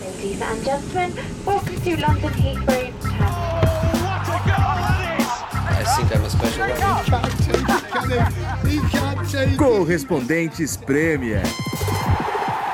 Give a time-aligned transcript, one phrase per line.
[0.00, 1.12] Ladies and gentlemen,
[1.44, 2.92] welcome to London Heathrow
[5.66, 6.66] I think I'm a special
[9.38, 9.56] one.
[9.56, 11.42] Correspondentes Premier.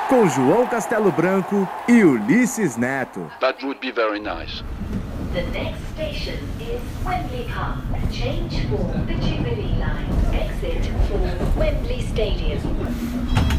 [0.09, 3.29] Com João Castelo Branco e Ulisses Neto.
[3.39, 4.63] That would be very nice.
[5.33, 7.77] The next station is Wembley Park.
[8.11, 10.09] Change for the Jubilee line.
[10.33, 11.19] Exit for
[11.59, 13.50] Wembley Stadium.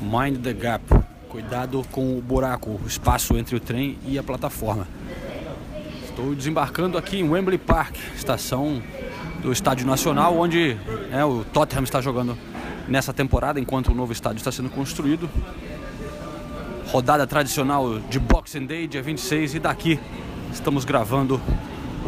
[0.00, 0.84] Mind the Gap.
[1.28, 4.88] Cuidado com o buraco, o espaço entre o trem e a plataforma.
[6.02, 8.82] Estou desembarcando aqui em Wembley Park, estação
[9.42, 10.76] do Estádio Nacional, onde
[11.12, 12.36] é, o Tottenham está jogando
[12.88, 15.28] nessa temporada, enquanto o novo estádio está sendo construído.
[16.86, 20.00] Rodada tradicional de Boxing Day, dia 26, e daqui
[20.50, 21.38] estamos gravando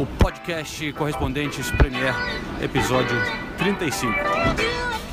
[0.01, 2.15] o podcast Correspondentes Premier,
[2.59, 3.15] episódio
[3.59, 5.10] 35.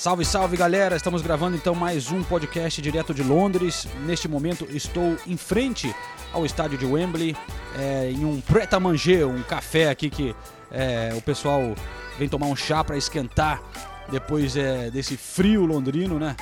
[0.00, 0.96] Salve, salve galera!
[0.96, 3.86] Estamos gravando então mais um podcast direto de Londres.
[4.06, 5.94] Neste momento estou em frente
[6.32, 7.36] ao estádio de Wembley,
[7.78, 10.34] é, em um pret à manger, um café aqui que
[10.70, 11.74] é, o pessoal
[12.18, 13.60] vem tomar um chá para esquentar
[14.10, 16.34] depois é, desse frio londrino, né?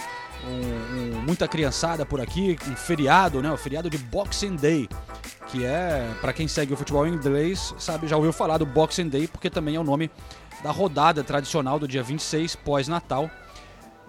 [0.46, 3.50] Um, um, muita criançada por aqui, um feriado, né?
[3.50, 4.88] O feriado de Boxing Day,
[5.48, 9.08] que é, para quem segue o futebol em inglês, sabe, já ouviu falar do Boxing
[9.08, 10.08] Day, porque também é o nome
[10.62, 13.28] da rodada tradicional do dia 26, pós-Natal.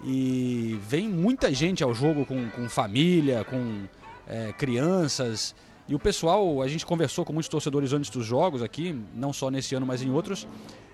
[0.03, 3.83] E vem muita gente ao jogo com, com família, com
[4.27, 5.53] é, crianças.
[5.87, 9.49] E o pessoal, a gente conversou com muitos torcedores antes dos jogos aqui, não só
[9.49, 10.47] nesse ano, mas em outros.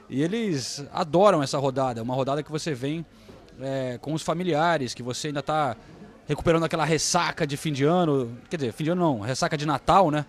[0.09, 2.01] E eles adoram essa rodada.
[2.01, 3.05] Uma rodada que você vem
[3.59, 5.75] é, com os familiares, que você ainda está
[6.27, 8.37] recuperando aquela ressaca de fim de ano.
[8.49, 10.25] Quer dizer, fim de ano não, ressaca de Natal, né?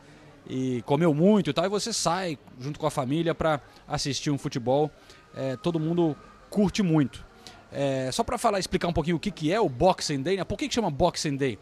[0.49, 1.65] E comeu muito e tal.
[1.65, 4.91] E você sai junto com a família para assistir um futebol.
[5.35, 6.17] É, todo mundo
[6.51, 7.25] curte muito.
[7.73, 10.45] É, só para falar, explicar um pouquinho o que, que é o Boxing Day, né?
[10.45, 11.59] Por que, que chama Boxing Day?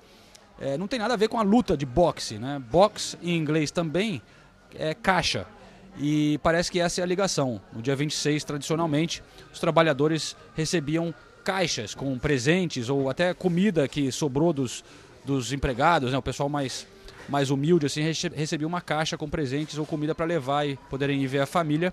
[0.61, 2.63] É, não tem nada a ver com a luta de boxe, né?
[2.71, 4.23] Box em inglês também
[4.75, 5.47] é caixa.
[5.99, 7.61] E parece que essa é a ligação.
[7.73, 9.23] No dia 26, tradicionalmente,
[9.53, 11.15] os trabalhadores recebiam
[11.45, 14.85] caixas com presentes ou até comida que sobrou dos,
[15.25, 16.19] dos empregados, né?
[16.19, 16.87] O pessoal mais,
[17.29, 21.27] mais humilde assim recebia uma caixa com presentes ou comida para levar e poderem ir
[21.27, 21.93] ver a família.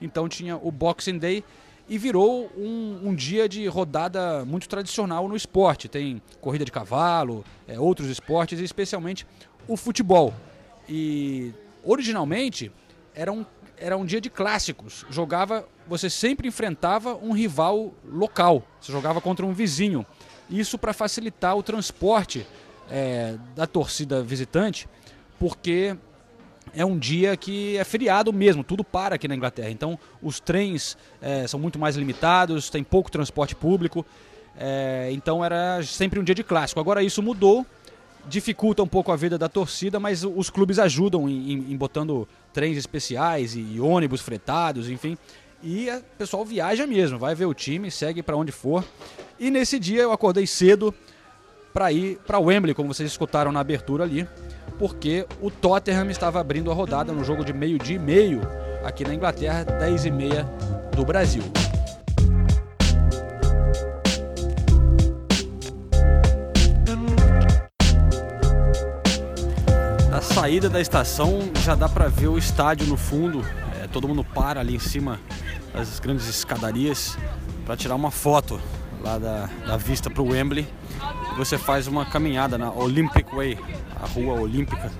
[0.00, 1.44] Então tinha o Boxing Day
[1.92, 5.90] e virou um, um, dia de rodada muito tradicional no esporte.
[5.90, 9.26] Tem corrida de cavalo, é, outros esportes, e especialmente
[9.68, 10.32] o futebol.
[10.88, 11.52] E
[11.84, 12.72] originalmente
[13.14, 13.44] era um,
[13.76, 15.04] era um dia de clássicos.
[15.10, 18.66] Jogava, você sempre enfrentava um rival local.
[18.80, 20.06] Você jogava contra um vizinho.
[20.48, 22.46] Isso para facilitar o transporte
[22.90, 24.88] é, da torcida visitante,
[25.38, 25.94] porque
[26.74, 29.70] é um dia que é feriado mesmo, tudo para aqui na Inglaterra.
[29.70, 34.06] Então os trens é, são muito mais limitados, tem pouco transporte público.
[34.56, 36.80] É, então era sempre um dia de clássico.
[36.80, 37.66] Agora isso mudou,
[38.28, 42.28] dificulta um pouco a vida da torcida, mas os clubes ajudam em, em, em botando
[42.52, 45.16] trens especiais e, e, ônibus fretados, enfim.
[45.62, 48.84] E o pessoal viaja mesmo, vai ver o time, segue para onde for.
[49.38, 50.94] E nesse dia eu acordei cedo
[51.72, 54.28] para ir para Wembley, como vocês escutaram na abertura ali
[54.82, 58.40] porque o Tottenham estava abrindo a rodada no jogo de meio-dia e meio
[58.82, 60.42] aqui na Inglaterra, 10 e meia
[60.96, 61.44] do Brasil.
[70.10, 73.46] Na saída da estação já dá para ver o estádio no fundo.
[73.80, 75.20] É, todo mundo para ali em cima
[75.72, 77.16] das grandes escadarias
[77.64, 78.60] para tirar uma foto
[79.02, 80.66] lá da, da vista para o Wembley.
[81.36, 83.58] Você faz uma caminhada na Olympic Way,
[84.00, 84.90] a rua olímpica.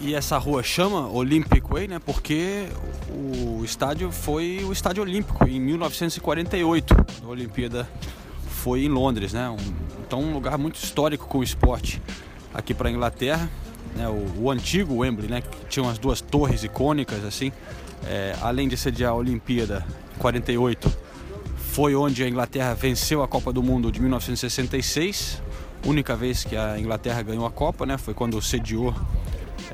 [0.00, 1.98] E essa rua chama Olympic Way, né?
[1.98, 2.66] Porque
[3.10, 6.94] o estádio foi o estádio olímpico em 1948.
[7.22, 7.88] A Olimpíada
[8.48, 9.48] foi em Londres, né?
[9.50, 9.56] Um,
[10.06, 12.00] então um lugar muito histórico com o esporte
[12.52, 13.48] aqui para a Inglaterra.
[13.94, 14.08] Né?
[14.08, 15.42] O, o, antigo Wembley, né?
[15.42, 17.52] Que tinha umas duas torres icônicas assim.
[18.06, 19.84] É, além de sediar a Olimpíada
[20.18, 20.90] 48,
[21.72, 25.40] foi onde a Inglaterra venceu a Copa do Mundo de 1966
[25.86, 27.96] única vez que a Inglaterra ganhou a Copa, né?
[27.96, 28.94] Foi quando sediou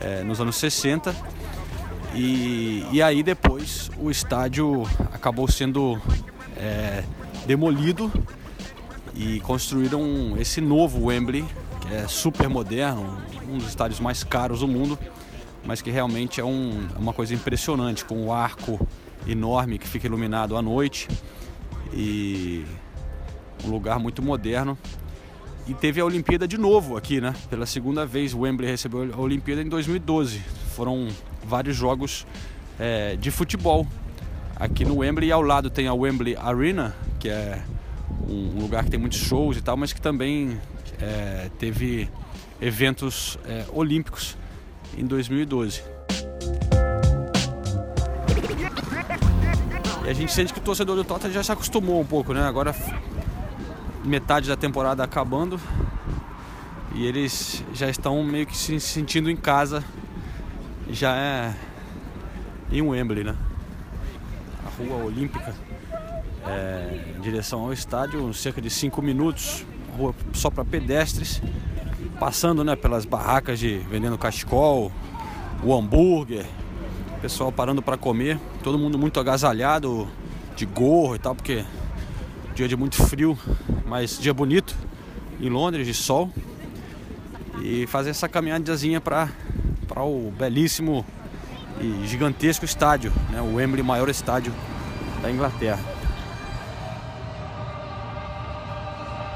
[0.00, 1.14] é, nos anos 60.
[2.14, 6.00] E, e aí depois o estádio acabou sendo
[6.56, 7.02] é,
[7.46, 8.12] demolido
[9.14, 11.44] e construíram esse novo Wembley,
[11.81, 13.19] que é super moderno,
[13.49, 14.99] um dos estádios mais caros do mundo,
[15.64, 18.87] mas que realmente é um, uma coisa impressionante, com o um arco
[19.26, 21.08] enorme que fica iluminado à noite
[21.93, 22.65] e
[23.65, 24.79] um lugar muito moderno.
[25.67, 27.35] E teve a Olimpíada de novo aqui, né?
[27.50, 30.38] Pela segunda vez o Wembley recebeu a Olimpíada em 2012.
[30.75, 31.09] Foram
[31.44, 32.27] vários jogos
[32.79, 33.87] é, de futebol
[34.55, 35.31] aqui no Wembley.
[35.31, 37.62] E ao lado tem a Wembley Arena, que é
[38.29, 40.61] um lugar que tem muitos shows e tal, mas que também
[41.00, 42.09] é, teve
[42.61, 44.37] eventos é, olímpicos
[44.97, 45.95] em 2012.
[50.06, 52.41] E a gente sente que o torcedor do Tottenham já se acostumou um pouco, né?
[52.41, 52.73] Agora
[54.05, 55.61] metade da temporada acabando
[56.94, 59.82] e eles já estão meio que se sentindo em casa.
[60.88, 61.55] Já é
[62.70, 63.35] em Wembley, né?
[64.64, 65.53] A rua olímpica
[66.47, 69.67] é, em direção ao estádio, cerca de 5 minutos,
[69.99, 71.43] rua só para pedestres,
[72.20, 74.93] passando né, pelas barracas de vendendo cachecol,
[75.64, 76.47] o hambúrguer,
[77.20, 80.08] pessoal parando para comer, todo mundo muito agasalhado,
[80.54, 81.64] de gorro e tal, porque
[82.54, 83.38] dia de muito frio,
[83.86, 84.74] mas dia bonito
[85.40, 86.30] em Londres, de sol.
[87.62, 89.28] E fazer essa caminhadazinha para
[89.96, 91.04] o belíssimo
[91.80, 94.52] e gigantesco estádio, né, o Wembley, maior estádio
[95.22, 95.80] da Inglaterra.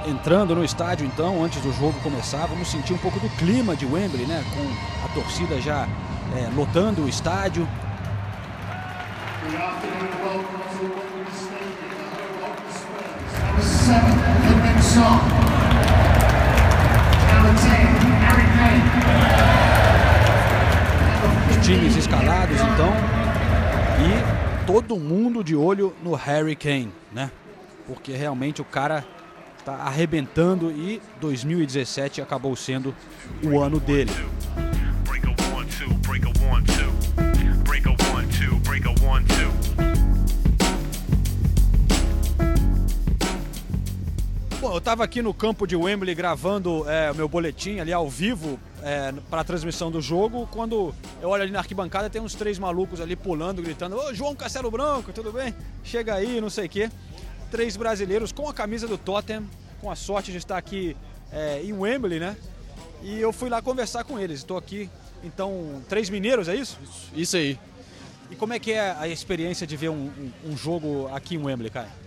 [0.06, 3.84] Entrando no estádio então, antes do jogo começar, vamos sentir um pouco do clima de
[3.84, 4.42] Wembley, né?
[4.54, 5.86] Com a torcida já
[6.36, 7.66] é, lotando o estádio.
[21.50, 22.92] Os times escalados então
[24.00, 27.30] e todo mundo de olho no Harry Kane, né?
[27.86, 29.04] Porque realmente o cara
[29.64, 32.94] tá arrebentando e 2017 acabou sendo
[33.42, 34.12] o ano dele.
[44.90, 48.10] Bom, eu tava aqui no campo de Wembley gravando é, o meu boletim ali ao
[48.10, 50.48] vivo é, para a transmissão do jogo.
[50.50, 50.92] Quando
[51.22, 54.68] eu olho ali na arquibancada, tem uns três malucos ali pulando, gritando: Ô João Castelo
[54.68, 55.54] Branco, tudo bem?
[55.84, 56.90] Chega aí, não sei o quê.
[57.52, 59.44] Três brasileiros com a camisa do Tottenham,
[59.80, 60.96] com a sorte de estar aqui
[61.32, 62.36] é, em Wembley, né?
[63.00, 64.40] E eu fui lá conversar com eles.
[64.40, 64.90] Estou aqui,
[65.22, 66.76] então, três mineiros, é isso?
[67.14, 67.56] Isso aí.
[68.28, 71.38] E como é que é a experiência de ver um, um- um jogo aqui em
[71.38, 71.99] Wembley, cara?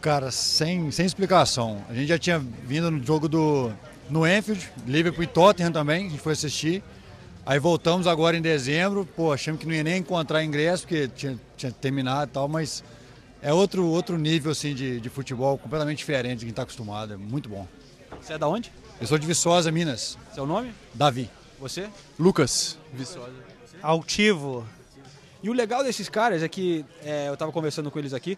[0.00, 1.84] Cara, sem, sem explicação.
[1.88, 3.72] A gente já tinha vindo no jogo do
[4.08, 6.82] no Enfield, Liverpool e Tottenham também, a gente foi assistir.
[7.44, 11.38] Aí voltamos agora em dezembro, pô, achamos que não ia nem encontrar ingresso, porque tinha,
[11.56, 12.84] tinha terminado e tal, mas
[13.40, 17.16] é outro, outro nível assim de, de futebol completamente diferente de quem está acostumado, é
[17.16, 17.66] muito bom.
[18.20, 18.72] Você é da onde?
[19.00, 20.18] Eu sou de Viçosa, Minas.
[20.34, 20.72] Seu nome?
[20.92, 21.30] Davi.
[21.58, 21.88] Você?
[22.18, 23.32] Lucas, Viçosa.
[23.82, 24.66] Altivo.
[25.42, 28.36] E o legal desses caras é que é, eu estava conversando com eles aqui,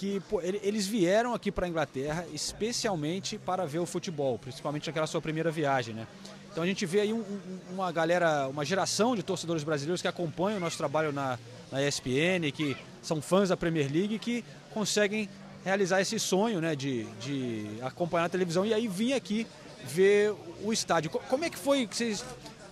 [0.00, 4.86] que pô, ele- eles vieram aqui para a Inglaterra especialmente para ver o futebol, principalmente
[4.86, 6.06] naquela sua primeira viagem, né?
[6.50, 10.08] Então a gente vê aí um- um- uma galera, uma geração de torcedores brasileiros que
[10.08, 11.38] acompanham o nosso trabalho na,
[11.70, 14.42] na ESPN, que são fãs da Premier League, que
[14.72, 15.28] conseguem
[15.64, 19.46] realizar esse sonho, né, de, de acompanhar a televisão e aí vir aqui
[19.84, 21.10] ver o estádio.
[21.10, 22.24] Co- Como é que foi que vocês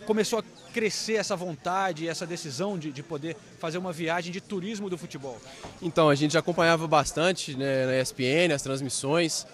[0.06, 0.42] começou a
[0.73, 5.38] crescer essa vontade, essa decisão de, de poder fazer uma viagem de turismo do futebol?
[5.82, 9.47] Então, a gente acompanhava bastante né, na ESPN, as transmissões.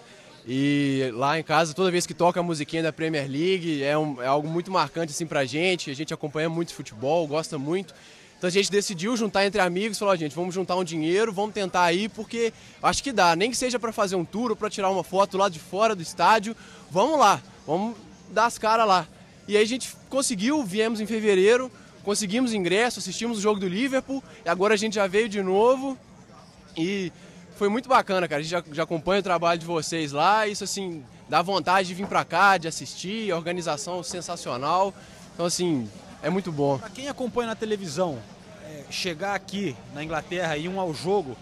[0.46, 4.20] E lá em casa, toda vez que toca a musiquinha da Premier League, é, um-
[4.20, 5.90] é algo muito marcante assim pra gente.
[5.90, 7.94] A gente acompanha muito futebol, gosta muito.
[8.36, 11.54] Então a gente decidiu juntar entre amigos, falou, "Ó, gente, vamos juntar um dinheiro, vamos
[11.54, 12.52] tentar ir, porque
[12.82, 13.34] acho que dá.
[13.34, 15.94] Nem que seja para fazer um tour ou para tirar uma foto lá de fora
[15.94, 16.54] do estádio,
[16.90, 17.96] vamos lá, vamos
[18.30, 19.08] dar as caras lá.
[19.46, 21.70] E aí a gente conseguiu, viemos em fevereiro,
[22.02, 25.98] conseguimos ingresso, assistimos o jogo do Liverpool, e agora a gente já veio de novo.
[26.76, 27.12] E
[27.56, 28.40] foi muito bacana, cara.
[28.40, 30.46] A gente já, já acompanha o trabalho de vocês lá.
[30.46, 33.30] Isso, assim, dá vontade de vir pra cá, de assistir.
[33.30, 34.92] A organização sensacional.
[35.34, 35.88] Então, assim,
[36.22, 36.78] é muito bom.
[36.78, 38.18] Para quem acompanha na televisão,
[38.64, 41.36] é, chegar aqui na Inglaterra e ir um ao jogo,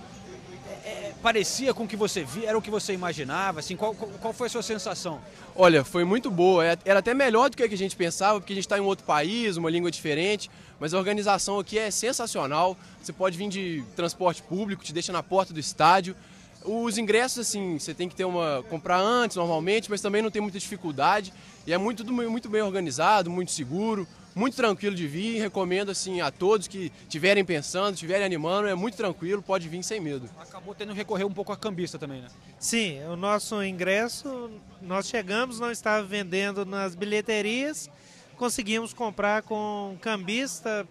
[0.85, 3.61] é, é, parecia com o que você via, era o que você imaginava?
[3.61, 5.21] Assim, qual, qual, foi a sua sensação?
[5.55, 6.67] Olha, foi muito boa.
[6.67, 8.87] É- Era até melhor do que a gente pensava, porque a gente está em um
[8.87, 10.51] outro país, uma língua diferente.
[10.81, 12.77] Mas a organização aqui é sensacional.
[13.01, 16.17] Você pode vir de transporte público, te deixa na porta do estádio.
[16.65, 20.43] Os ingressos, assim, você tem que ter uma comprar antes normalmente, mas também não tem
[20.43, 21.33] muita dificuldade.
[21.67, 25.41] E é muito, muito bem organizado, muito seguro, muito tranquilo de vir.
[25.41, 30.01] Recomendo assim a todos que estiverem pensando, estiverem animando, é muito tranquilo, pode vir sem
[30.01, 30.29] medo.
[30.39, 32.29] Acabou tendo que recorrer um pouco a cambista também, né?
[32.59, 37.91] Sim, o nosso ingresso, nós chegamos, não estava vendendo nas bilheterias,
[38.37, 40.87] conseguimos comprar com cambista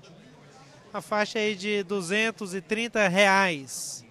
[0.94, 4.06] a faixa aí de 230 reais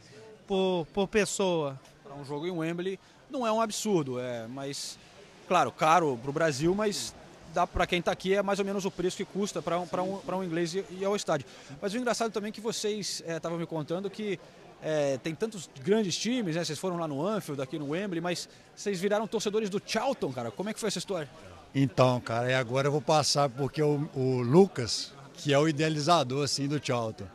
[0.47, 1.79] por, por pessoa.
[2.03, 2.99] Pra um jogo em Wembley
[3.31, 4.99] não é um absurdo, é, mas
[5.47, 7.15] claro, caro pro Brasil, mas
[7.53, 9.87] dá para quem está aqui é mais ou menos o preço que custa para um,
[9.87, 11.47] pra um, pra um inglês ir ao estádio.
[11.81, 14.39] Mas o engraçado também é que vocês estavam me contando que
[14.83, 16.65] é, tem tantos grandes times, né?
[16.65, 20.51] Vocês foram lá no Anfield, aqui no Wembley, mas vocês viraram torcedores do Charlton, cara.
[20.51, 21.29] Como é que foi essa história?
[21.75, 26.45] Então, cara, e agora eu vou passar porque o, o Lucas, que é o idealizador
[26.45, 27.27] assim do Charlton.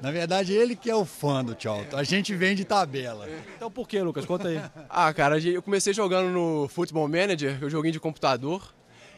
[0.00, 1.96] Na verdade, ele que é o fã do Charlton.
[1.96, 3.28] A gente vem de tabela.
[3.56, 4.24] Então por que, Lucas?
[4.24, 4.60] Conta aí.
[4.88, 8.62] Ah, cara, eu comecei jogando no Football Manager, que é um joguinho de computador.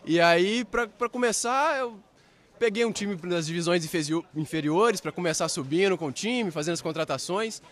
[0.05, 1.99] E aí, pra, pra começar, eu
[2.59, 6.83] peguei um time das divisões inferi- inferiores pra começar subindo com o time, fazendo as
[6.83, 7.63] contratações.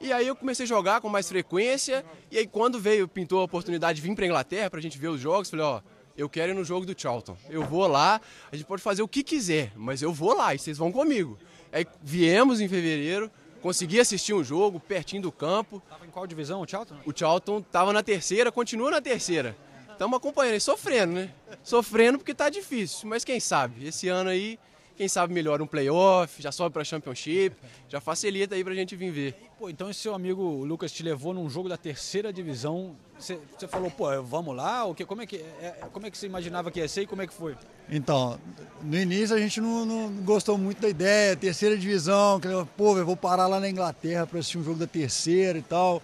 [0.00, 2.04] E aí eu comecei a jogar com mais frequência.
[2.30, 5.20] E aí quando veio, pintou a oportunidade de vir pra Inglaterra pra gente ver os
[5.20, 5.80] jogos, falei, ó,
[6.16, 7.36] eu quero ir no jogo do Charlton.
[7.48, 10.58] Eu vou lá, a gente pode fazer o que quiser, mas eu vou lá e
[10.58, 11.38] vocês vão comigo.
[11.72, 15.82] Aí viemos em fevereiro, consegui assistir um jogo pertinho do campo.
[15.88, 16.96] Tava em qual divisão, o Charlton?
[17.06, 19.56] O Charlton tava na terceira, continua na terceira.
[19.94, 21.30] Estamos acompanhando e sofrendo, né?
[21.62, 23.86] Sofrendo porque tá difícil, mas quem sabe?
[23.86, 24.58] Esse ano aí,
[24.96, 27.54] quem sabe melhora um playoff, já sobe pra Championship,
[27.88, 29.34] já facilita aí pra gente vir ver.
[29.56, 32.96] Pô, então esse seu amigo Lucas te levou num jogo da terceira divisão.
[33.16, 34.84] Você falou, pô, vamos lá?
[34.84, 37.02] O que, como, é que, é, é- como é que você imaginava que ia ser
[37.02, 37.56] e como é que foi?
[37.88, 38.38] Então,
[38.82, 43.06] no início a gente não, não gostou muito da ideia, terceira divisão, que, pô, eu
[43.06, 46.02] vou parar lá na Inglaterra para assistir um jogo da terceira e tal.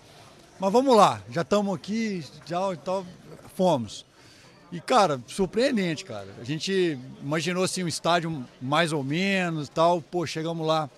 [0.60, 3.04] Mas vamos lá, já estamos aqui, já e tal,
[3.60, 4.06] fomos.
[4.72, 6.28] E, cara, surpreendente, cara.
[6.40, 10.88] A gente imaginou assim um estádio mais ou menos tal, pô, chegamos lá,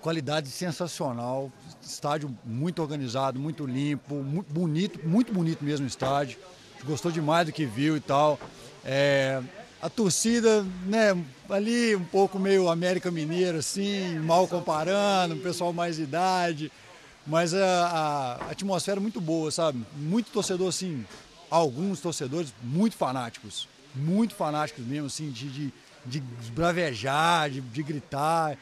[0.00, 6.36] qualidade sensacional, estádio muito organizado, muito limpo, muito bonito, muito bonito mesmo o estádio.
[6.84, 8.40] Gostou demais do que viu e tal.
[8.84, 9.40] É,
[9.80, 11.16] a torcida, né,
[11.48, 16.72] ali um pouco meio América Mineiro, assim, mal comparando, pessoal mais de idade.
[17.24, 19.84] Mas a, a atmosfera muito boa, sabe?
[19.94, 21.04] Muito torcedor, assim,
[21.50, 23.68] alguns torcedores muito fanáticos.
[23.94, 25.72] Muito fanáticos mesmo, assim, de, de,
[26.06, 26.20] de
[26.52, 28.56] bravejar, de, de gritar.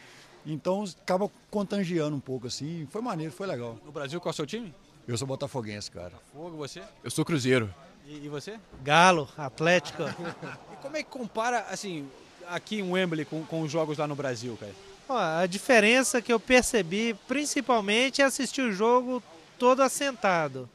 [0.47, 2.88] Então acaba contagiando um pouco, assim.
[2.90, 3.78] Foi maneiro, foi legal.
[3.85, 4.75] No Brasil, qual é o seu time?
[5.07, 6.12] Eu sou botafoguense, cara.
[6.33, 6.83] Fogo, você?
[7.04, 7.73] Eu sou Cruzeiro.
[8.07, 8.59] E, e você?
[8.83, 10.02] Galo, Atlético.
[10.73, 12.09] E como é que compara, assim,
[12.49, 14.73] aqui em Wembley com, com os jogos lá no Brasil, cara?
[15.09, 19.23] Ó, a diferença que eu percebi, principalmente, é assistir o jogo
[19.59, 20.68] todo assentado.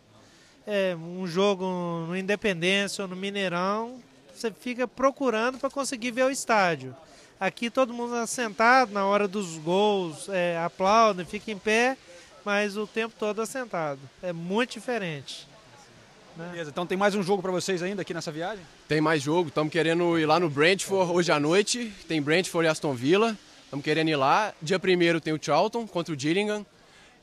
[0.65, 1.65] É, um jogo
[2.07, 3.99] no Independência ou no Mineirão,
[4.33, 6.95] você fica procurando para conseguir ver o estádio.
[7.39, 11.97] Aqui todo mundo assentado, na hora dos gols, é, aplaude, fica em pé,
[12.45, 13.99] mas o tempo todo assentado.
[14.21, 15.47] É muito diferente.
[16.35, 18.65] Beleza, então tem mais um jogo pra vocês ainda aqui nessa viagem?
[18.87, 21.93] Tem mais jogo, estamos querendo ir lá no Brentford hoje à noite.
[22.07, 23.37] Tem Brentford e Aston Villa.
[23.65, 24.53] Estamos querendo ir lá.
[24.61, 26.65] Dia 1 tem o Charlton contra o Gillingham.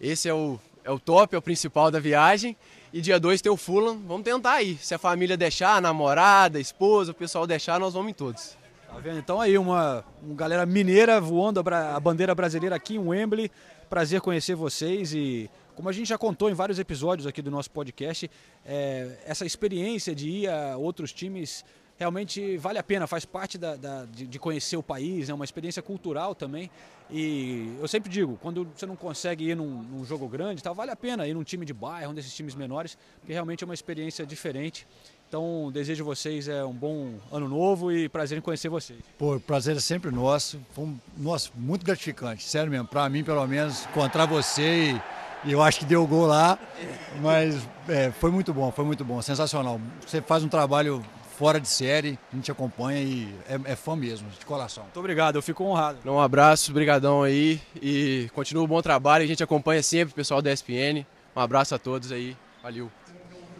[0.00, 2.56] Esse é o, é o top, é o principal da viagem.
[2.92, 4.00] E dia 2 tem o Fulham.
[4.06, 4.76] Vamos tentar ir.
[4.78, 8.56] Se a família deixar, a namorada, a esposa, o pessoal deixar, nós vamos em todos.
[8.88, 9.18] Tá vendo?
[9.20, 13.48] Então aí uma, uma galera mineira voando a, a bandeira brasileira aqui em Wembley.
[13.88, 17.70] Prazer conhecer vocês e como a gente já contou em vários episódios aqui do nosso
[17.70, 18.28] podcast,
[18.66, 21.64] é, essa experiência de ir a outros times
[22.00, 25.44] realmente vale a pena, faz parte da, da- de, de conhecer o país, é uma
[25.44, 26.70] experiência cultural também.
[27.10, 30.90] E eu sempre digo, quando você não consegue ir num, num jogo grande, tal, vale
[30.90, 33.74] a pena ir num time de bairro, um desses times menores, porque realmente é uma
[33.74, 34.86] experiência diferente.
[35.28, 38.98] Então, desejo vocês é, um bom ano novo e prazer em conhecer vocês.
[39.18, 40.58] Pô, prazer é sempre nosso.
[40.72, 42.88] Foi um, nossa, muito gratificante, sério mesmo.
[42.88, 44.94] Pra mim, pelo menos, encontrar você
[45.44, 46.58] e, e eu acho que deu gol lá.
[47.20, 47.56] Mas
[47.88, 49.78] é, foi muito bom, foi muito bom, sensacional.
[50.04, 51.04] Você faz um trabalho
[51.40, 54.82] fora de série, a gente acompanha e é, é fã mesmo, de coração.
[54.82, 55.98] Muito obrigado, eu fico honrado.
[56.04, 57.58] Um abraço, brigadão aí.
[57.80, 59.24] E continua o bom trabalho.
[59.24, 61.06] A gente acompanha sempre o pessoal da ESPN.
[61.34, 62.36] Um abraço a todos aí.
[62.62, 62.90] Valeu.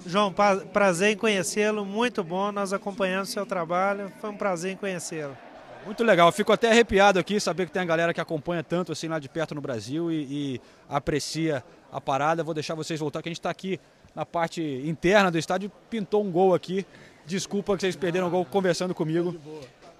[0.04, 0.30] João,
[0.74, 2.52] prazer em conhecê-lo, muito bom.
[2.52, 5.34] Nós acompanhamos o seu trabalho, foi um prazer em conhecê-lo.
[5.86, 8.92] Muito legal, eu fico até arrepiado aqui saber que tem a galera que acompanha tanto
[8.92, 12.44] assim lá de perto no Brasil e, e aprecia a parada.
[12.44, 13.80] Vou deixar vocês voltar, que a gente está aqui
[14.14, 16.84] na parte interna do estádio, pintou um gol aqui.
[17.30, 19.36] Desculpa que vocês perderam o gol conversando comigo,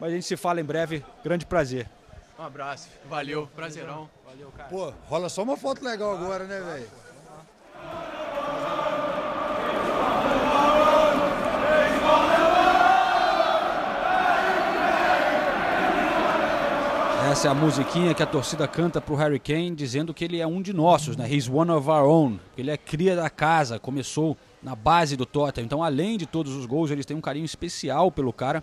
[0.01, 1.05] mas a gente se fala em breve.
[1.23, 1.89] Grande prazer.
[2.37, 2.89] Um abraço.
[3.09, 3.49] Valeu.
[3.55, 4.11] Prazerão.
[4.69, 6.89] Pô, rola só uma foto legal agora, né, velho?
[17.31, 20.47] Essa é a musiquinha que a torcida canta pro Harry Kane, dizendo que ele é
[20.49, 21.33] um de nossos, né?
[21.33, 22.41] He's one of our own.
[22.59, 25.67] Ele é cria da casa, começou na base do Tottenham.
[25.67, 28.63] Então, além de todos os gols, eles têm um carinho especial pelo cara,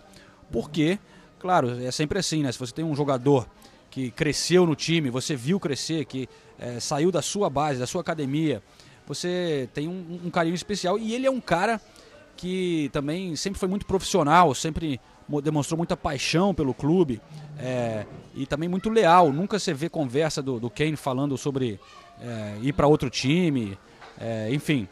[0.50, 0.98] porque,
[1.38, 2.52] claro, é sempre assim, né?
[2.52, 3.48] Se você tem um jogador
[3.90, 6.28] que cresceu no time, você viu crescer, que
[6.58, 8.62] eh, saiu da sua base, da sua academia,
[9.06, 10.98] você tem um, um carinho especial.
[10.98, 11.80] E ele é um cara
[12.36, 17.20] que também sempre foi muito profissional, sempre mo- demonstrou muita paixão pelo clube
[17.58, 19.32] é, e também muito leal.
[19.32, 21.80] Nunca você vê conversa do, do Kane falando sobre
[22.20, 23.76] é, ir para outro time,
[24.20, 24.86] é, enfim.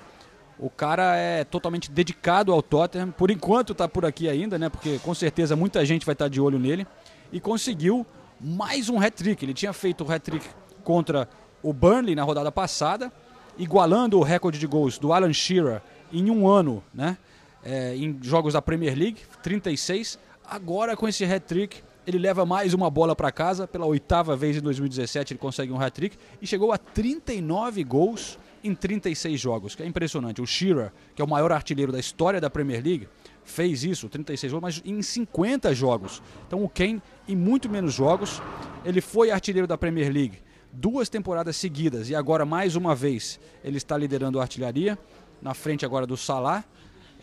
[0.59, 3.11] O cara é totalmente dedicado ao Tottenham.
[3.11, 4.71] Por enquanto está por aqui ainda, né?
[4.71, 6.87] Porque com certeza muita gente vai estar de olho nele.
[7.31, 8.07] E conseguiu
[8.41, 9.45] mais um hat-trick.
[9.45, 10.47] Ele tinha feito o hat-trick
[10.83, 11.29] contra
[11.63, 13.13] o Burnley na rodada passada,
[13.59, 15.83] igualando o recorde de gols do Alan Shearer
[16.13, 17.19] em um ano, né?
[17.63, 20.19] É, em jogos da Premier League, 36.
[20.49, 23.67] Agora com esse hat-trick, ele leva mais uma bola para casa.
[23.67, 28.75] Pela oitava vez em 2017 ele consegue um hat-trick e chegou a 39 gols em
[28.75, 30.43] 36 jogos, que é impressionante.
[30.43, 33.09] O Shearer, que é o maior artilheiro da história da Premier League,
[33.45, 36.23] fez isso, 36 gols, mas em 50 jogos.
[36.47, 38.43] Então o Kane, em muito menos jogos,
[38.85, 40.39] ele foi artilheiro da Premier League
[40.77, 44.99] duas temporadas seguidas e agora mais uma vez ele está liderando a artilharia,
[45.41, 46.65] na frente agora do Salah.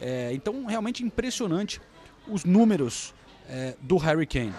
[0.02, 1.80] É, então realmente impressionante
[2.28, 3.14] os números
[3.48, 4.54] é, do Harry Kane.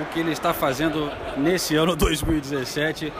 [0.00, 3.12] O que ele está fazendo nesse ano 2017.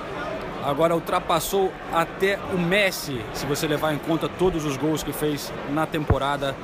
[0.64, 5.52] Agora ultrapassou até o Messi, se você levar em conta todos os gols que fez
[5.70, 6.56] na temporada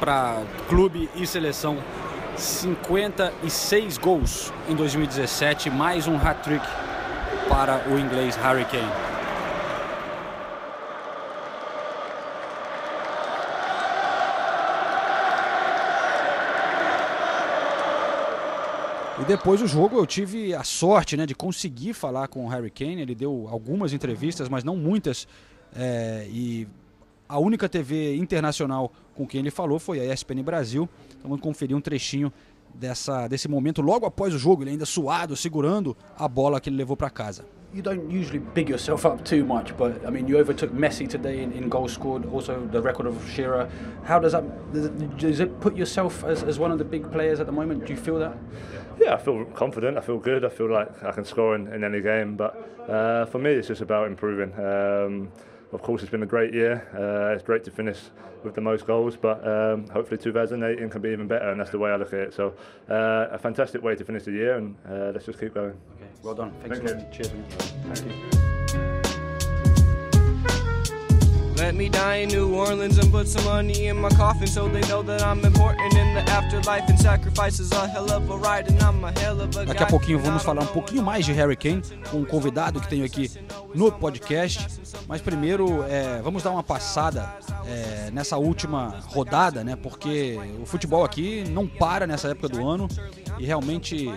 [0.00, 1.78] para clube e seleção.
[2.36, 6.66] 56 gols em 2017, mais um hat-trick
[7.48, 9.15] para o inglês Harry Kane.
[19.18, 22.70] E depois do jogo eu tive a sorte né, de conseguir falar com o Harry
[22.70, 23.00] Kane.
[23.00, 25.26] Ele deu algumas entrevistas, mas não muitas.
[25.74, 26.68] É, e
[27.26, 30.88] a única TV internacional com quem ele falou foi a ESPN Brasil.
[31.08, 32.30] Então vamos conferir um trechinho
[32.74, 36.76] dessa, desse momento logo após o jogo, ele ainda suado, segurando a bola que ele
[36.76, 37.44] levou para casa.
[37.74, 41.42] You don't usually big yourself up too much, but I mean, you overtook Messi today
[41.42, 43.68] in, in goals scored, also the record of Shearer.
[44.04, 44.44] How does that
[45.18, 47.84] does it, put yourself as, as one of the big players at the moment?
[47.84, 48.36] Do you feel that?
[48.98, 49.98] Yeah, I feel confident.
[49.98, 50.44] I feel good.
[50.44, 52.36] I feel like I can score in, in any game.
[52.36, 52.56] But
[52.88, 54.52] uh, for me, it's just about improving.
[54.54, 55.30] Um,
[55.72, 56.88] of course, it's been a great year.
[56.94, 57.98] Uh, it's great to finish
[58.44, 61.78] with the most goals, but um, hopefully 2018 can be even better, and that's the
[61.78, 62.34] way I look at it.
[62.34, 62.54] So,
[62.88, 65.70] uh, a fantastic way to finish the year, and uh, let's just keep going.
[65.96, 66.52] Okay, well done.
[66.60, 67.12] Thanks Thank a lot.
[67.12, 67.32] Cheers.
[67.92, 68.55] Thank you.
[71.56, 74.82] Let me die in New Orleans and put some money in my coffin so they
[74.88, 78.68] know that I'm important in the afterlife and sacrifice is a hell of a ride
[78.68, 81.32] and I'm a hell of a Daqui a pouquinho vamos falar um pouquinho mais de
[81.32, 83.30] Harry Kane com um convidado que tenho aqui
[83.74, 84.66] no podcast.
[85.08, 87.34] Mas primeiro é, vamos dar uma passada
[87.66, 89.76] é, nessa última rodada, né?
[89.76, 92.86] Porque o futebol aqui não para nessa época do ano
[93.38, 94.08] e realmente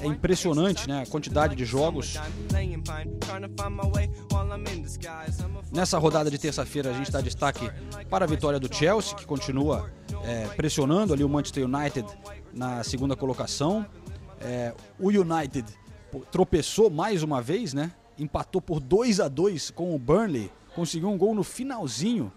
[0.00, 1.02] é impressionante, né?
[1.02, 2.14] A quantidade de jogos.
[5.72, 7.70] Nessa rodada de terça-feira a gente dá destaque
[8.08, 9.90] para a vitória do Chelsea, que continua
[10.24, 12.06] é, pressionando ali o Manchester United
[12.52, 13.86] na segunda colocação.
[14.40, 15.64] É, o United
[16.30, 17.92] tropeçou mais uma vez, né?
[18.18, 22.32] Empatou por 2 a 2 com o Burnley, conseguiu um gol no finalzinho.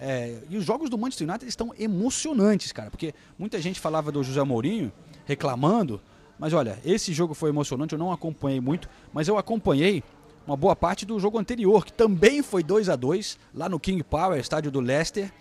[0.00, 4.22] É, e os jogos do Manchester United estão emocionantes, cara, porque muita gente falava do
[4.22, 4.90] José Mourinho
[5.30, 6.00] reclamando,
[6.38, 10.02] mas olha, esse jogo foi emocionante, eu não acompanhei muito, mas eu acompanhei
[10.44, 14.02] uma boa parte do jogo anterior, que também foi 2 a 2 lá no King
[14.02, 15.32] Power, estádio do Leicester.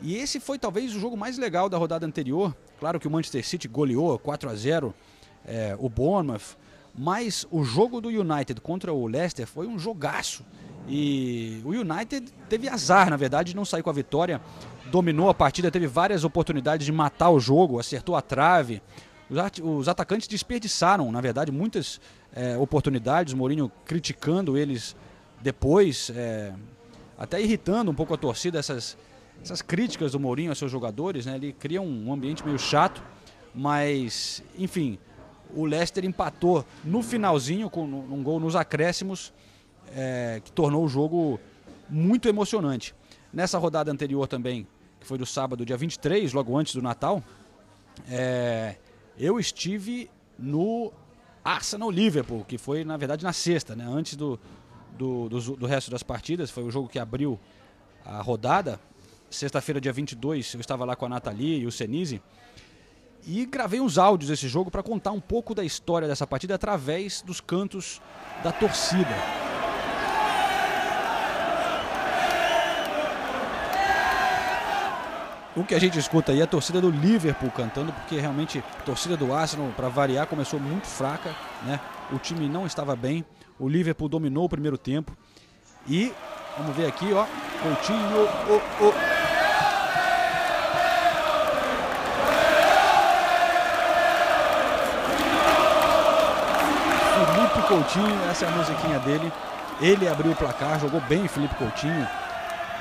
[0.00, 2.56] E esse foi talvez o jogo mais legal da rodada anterior.
[2.80, 4.94] Claro que o Manchester City goleou 4 a 0
[5.46, 6.56] é, o Bournemouth,
[6.96, 10.44] mas o jogo do United contra o Leicester foi um jogaço.
[10.88, 14.40] E o United teve azar, na verdade, de não sair com a vitória.
[14.90, 18.82] Dominou a partida, teve várias oportunidades de matar o jogo, acertou a trave.
[19.30, 22.00] Os, os atacantes desperdiçaram, na verdade, muitas
[22.34, 23.32] é, oportunidades.
[23.32, 24.96] O Mourinho criticando eles
[25.40, 26.52] depois, é,
[27.16, 28.96] até irritando um pouco a torcida, essas,
[29.42, 31.26] essas críticas do Mourinho aos seus jogadores.
[31.26, 31.36] Né?
[31.36, 33.02] Ele cria um ambiente meio chato,
[33.54, 34.98] mas, enfim,
[35.54, 39.32] o Leicester empatou no finalzinho com um um gol nos acréscimos,
[39.94, 41.40] é, que tornou o jogo
[41.88, 42.94] muito emocionante.
[43.32, 44.66] Nessa rodada anterior também,
[45.00, 47.22] que foi do sábado, dia 23, logo antes do Natal,
[48.10, 48.76] é,
[49.18, 50.92] eu estive no
[51.44, 53.84] Arsenal Liverpool, que foi na verdade na sexta, né?
[53.88, 54.38] antes do,
[54.96, 57.38] do, do, do resto das partidas, foi o jogo que abriu
[58.04, 58.80] a rodada.
[59.30, 62.22] Sexta-feira, dia 22, eu estava lá com a Nathalie e o Senise
[63.26, 67.20] e gravei uns áudios desse jogo para contar um pouco da história dessa partida através
[67.20, 68.00] dos cantos
[68.42, 69.47] da torcida.
[75.58, 78.82] O que a gente escuta aí é a torcida do Liverpool cantando, porque realmente a
[78.82, 81.80] torcida do Arsenal, para variar, começou muito fraca, né?
[82.12, 83.24] O time não estava bem,
[83.58, 85.16] o Liverpool dominou o primeiro tempo.
[85.88, 86.12] E
[86.56, 87.26] vamos ver aqui, ó,
[87.60, 87.98] Coutinho,
[88.48, 88.94] o, o,
[97.34, 99.32] Felipe Coutinho, essa é a musiquinha dele.
[99.80, 102.06] Ele abriu o placar, jogou bem Felipe Coutinho,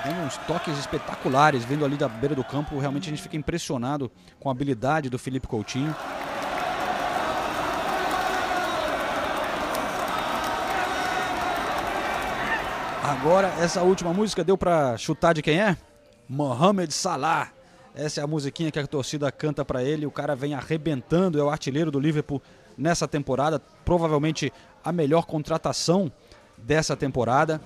[0.08, 2.80] dando uns toques espetaculares, vendo ali da beira do campo.
[2.80, 5.94] Realmente a gente fica impressionado com a habilidade do Felipe Coutinho.
[13.04, 15.76] Agora, essa última música deu pra chutar de quem é?
[16.30, 17.50] Mohamed Salah.
[17.94, 20.06] Essa é a musiquinha que a torcida canta para ele.
[20.06, 22.42] O cara vem arrebentando, é o artilheiro do Liverpool
[22.78, 23.60] nessa temporada.
[23.84, 26.12] Provavelmente a melhor contratação
[26.58, 27.60] dessa temporada.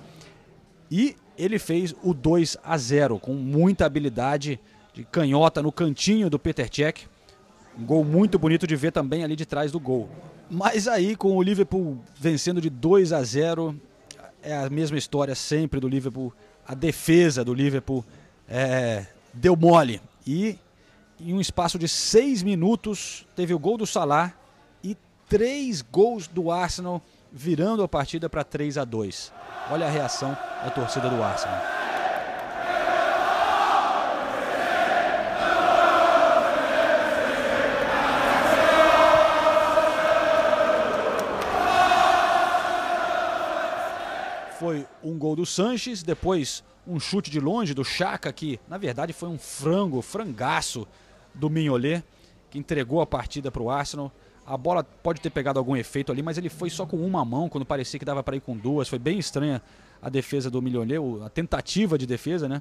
[0.90, 4.60] E ele fez o 2 a 0 com muita habilidade
[4.94, 7.08] de canhota no cantinho do Peter Cech.
[7.76, 10.08] Um gol muito bonito de ver também ali de trás do gol.
[10.48, 13.74] Mas aí com o Liverpool vencendo de 2 a 0,
[14.40, 16.32] é a mesma história sempre do Liverpool.
[16.64, 18.04] A defesa do Liverpool
[18.48, 20.00] é, deu mole.
[20.24, 20.56] E
[21.18, 24.32] em um espaço de seis minutos teve o gol do Salah
[24.84, 24.96] e
[25.28, 29.32] três gols do Arsenal virando a partida para 3 a 2.
[29.70, 31.58] Olha a reação da torcida do Arsenal.
[44.58, 49.12] Foi um gol do Sanches, depois um chute de longe do Chaka, que na verdade
[49.12, 50.86] foi um frango, frangaço
[51.34, 52.04] do Mignolet,
[52.50, 54.12] que entregou a partida para o Arsenal.
[54.46, 57.48] A bola pode ter pegado algum efeito ali, mas ele foi só com uma mão,
[57.48, 58.88] quando parecia que dava para ir com duas.
[58.88, 59.62] Foi bem estranha
[60.00, 62.60] a defesa do Mignolet, a tentativa de defesa, né?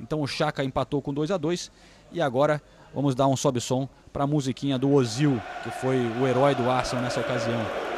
[0.00, 1.70] Então o Chaka empatou com 2 a 2
[2.12, 2.60] e agora
[2.92, 7.04] vamos dar um sobe-som para a musiquinha do Ozil, que foi o herói do Arsenal
[7.04, 7.89] nessa ocasião.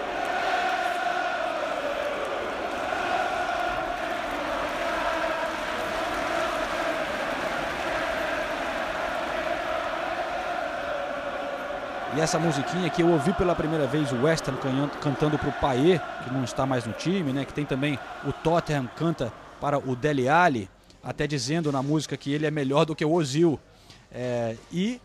[12.14, 15.52] E essa musiquinha que eu ouvi pela primeira vez o West Ham cantando para o
[15.52, 17.44] Paê, que não está mais no time, né?
[17.46, 20.68] Que tem também o Tottenham canta para o Dele Alli,
[21.02, 23.58] até dizendo na música que ele é melhor do que o Ozil.
[24.12, 25.00] É, e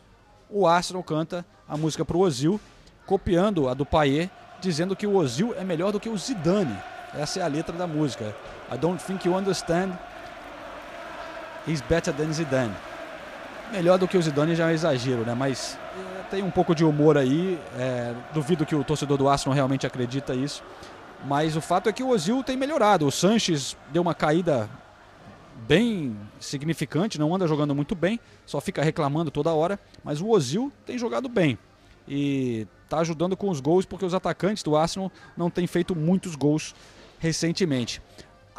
[0.50, 2.60] o Arsenal canta a música para o Ozil,
[3.06, 6.78] copiando a do Paê, dizendo que o Ozil é melhor do que o Zidane.
[7.14, 8.36] Essa é a letra da música.
[8.70, 9.94] I don't think you understand.
[11.66, 12.76] He's better than Zidane.
[13.72, 15.34] Melhor do que o Zidane já é um exagero, né?
[15.34, 15.78] Mas
[16.30, 17.60] tem um pouco de humor aí.
[17.78, 20.64] É, duvido que o torcedor do Arsenal realmente acredita isso.
[21.26, 23.06] Mas o fato é que o Ozil tem melhorado.
[23.06, 24.70] O Sanches deu uma caída
[25.68, 29.80] bem significante, não anda jogando muito bem, só fica reclamando toda hora.
[30.04, 31.58] Mas o Ozil tem jogado bem
[32.08, 36.36] e está ajudando com os gols porque os atacantes do Arsenal não têm feito muitos
[36.36, 36.74] gols
[37.20, 38.02] recentemente.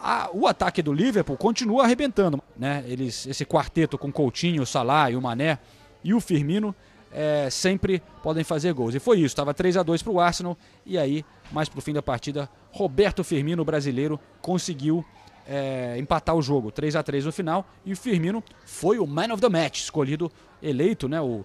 [0.01, 2.85] A, o ataque do Liverpool continua arrebentando, né?
[2.87, 5.59] Eles, esse quarteto com Coutinho, Salah e o Mané
[6.05, 6.75] e o Firmino
[7.13, 8.95] é, sempre podem fazer gols.
[8.95, 10.57] E foi isso, estava 3 a 2 para o Arsenal.
[10.87, 15.05] E aí, mais para o fim da partida, Roberto Firmino, brasileiro, conseguiu
[15.47, 16.71] é, empatar o jogo.
[16.71, 17.67] 3 a 3 no final.
[17.85, 20.31] E o Firmino foi o man of the match, escolhido,
[20.63, 21.45] eleito, né, o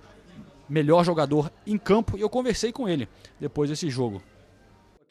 [0.68, 2.18] melhor jogador em campo.
[2.18, 3.08] E eu conversei com ele
[3.40, 4.22] depois desse jogo.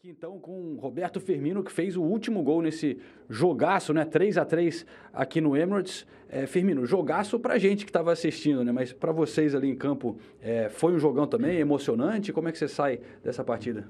[0.02, 2.98] Aqui então com Roberto Firmino, que fez o último gol nesse
[3.30, 4.04] jogaço, né?
[4.04, 6.04] 3 a 3 aqui no Emirates.
[6.28, 8.72] É, Firmino, jogaço pra gente que estava assistindo, né?
[8.72, 12.32] Mas para vocês ali em campo, é, foi um jogão também, emocionante?
[12.32, 13.88] Como é que você sai dessa partida?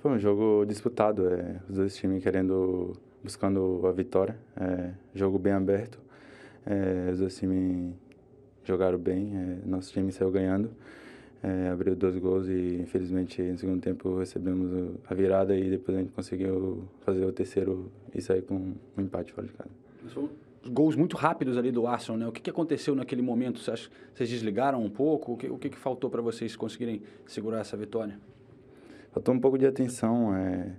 [0.00, 2.92] Foi um jogo disputado, é, os dois times querendo,
[3.24, 4.36] buscando a vitória.
[4.54, 5.98] É, jogo bem aberto,
[6.66, 7.94] é, os dois times
[8.64, 10.70] jogaram bem, é, nosso time saiu ganhando
[11.42, 16.00] é, abriu dois gols e infelizmente no segundo tempo recebemos a virada e depois a
[16.00, 19.70] gente conseguiu fazer o terceiro e sair com um empate fora de casa.
[20.66, 22.28] Gols muito rápidos ali do Arsenal, né?
[22.28, 23.58] O que, que aconteceu naquele momento?
[23.58, 25.32] Você acha, vocês desligaram um pouco?
[25.32, 28.18] O que, o que, que faltou para vocês conseguirem segurar essa vitória?
[29.10, 30.72] Faltou um pouco de atenção é,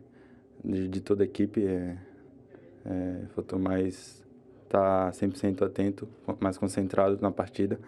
[0.64, 1.66] de, de, toda a equipe.
[1.66, 1.98] É,
[2.86, 4.24] é, faltou mais
[4.66, 6.08] estar tá 100% atento,
[6.40, 7.80] mais concentrado na partida,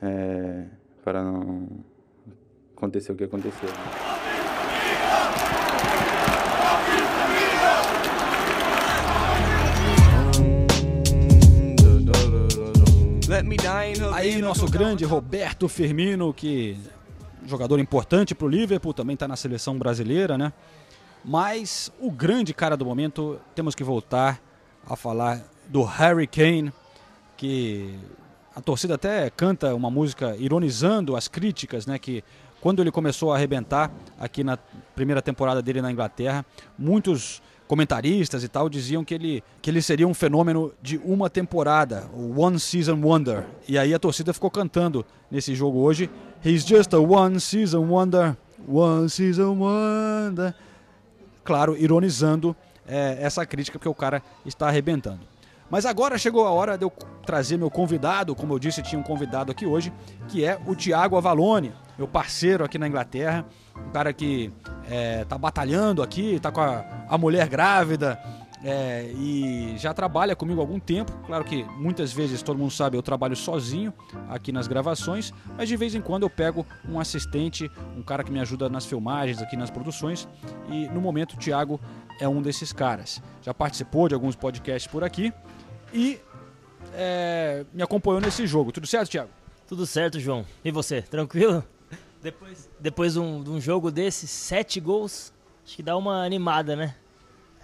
[0.00, 0.64] é,
[1.04, 1.68] para não
[2.82, 3.68] aconteceu o que aconteceu.
[14.14, 16.76] Aí nosso grande Roberto Firmino, que
[17.46, 20.52] jogador importante para o Liverpool, também está na seleção brasileira, né?
[21.24, 24.40] Mas o grande cara do momento, temos que voltar
[24.88, 26.72] a falar do Harry Kane,
[27.36, 27.94] que
[28.54, 31.98] a torcida até canta uma música ironizando as críticas, né?
[31.98, 32.22] Que
[32.62, 34.56] quando ele começou a arrebentar aqui na
[34.94, 36.46] primeira temporada dele na Inglaterra,
[36.78, 42.08] muitos comentaristas e tal diziam que ele, que ele seria um fenômeno de uma temporada,
[42.14, 43.44] o One Season Wonder.
[43.68, 46.08] E aí a torcida ficou cantando nesse jogo hoje:
[46.44, 48.36] He's just a One Season Wonder,
[48.68, 50.54] One Season Wonder.
[51.42, 52.54] Claro, ironizando
[52.86, 55.32] é, essa crítica, porque o cara está arrebentando.
[55.68, 56.92] Mas agora chegou a hora de eu
[57.24, 59.90] trazer meu convidado, como eu disse, tinha um convidado aqui hoje,
[60.28, 61.72] que é o Tiago Avalone,
[62.02, 64.52] meu parceiro aqui na Inglaterra, um cara que
[65.20, 68.20] está batalhando aqui, está com a, a, mulher grávida
[68.64, 71.12] é, e já trabalha comigo há algum tempo.
[71.26, 73.94] Claro que muitas vezes, todo mundo sabe, eu trabalho sozinho
[74.28, 78.32] aqui nas gravações, mas de vez em quando eu pego um assistente, um cara que
[78.32, 80.26] me ajuda nas filmagens, aqui nas produções,
[80.68, 81.80] e no momento o Tiago
[82.20, 83.22] é um desses caras.
[83.42, 85.32] Já participou de alguns podcasts por aqui
[85.94, 86.18] e
[86.94, 88.72] é, me acompanhou nesse jogo.
[88.72, 89.30] Tudo certo, Thiago?
[89.68, 90.44] Tudo certo, João.
[90.64, 91.64] E você, tranquilo?
[92.22, 95.32] Depois, depois de, um, de um jogo desse, sete gols,
[95.66, 96.94] acho que dá uma animada, né?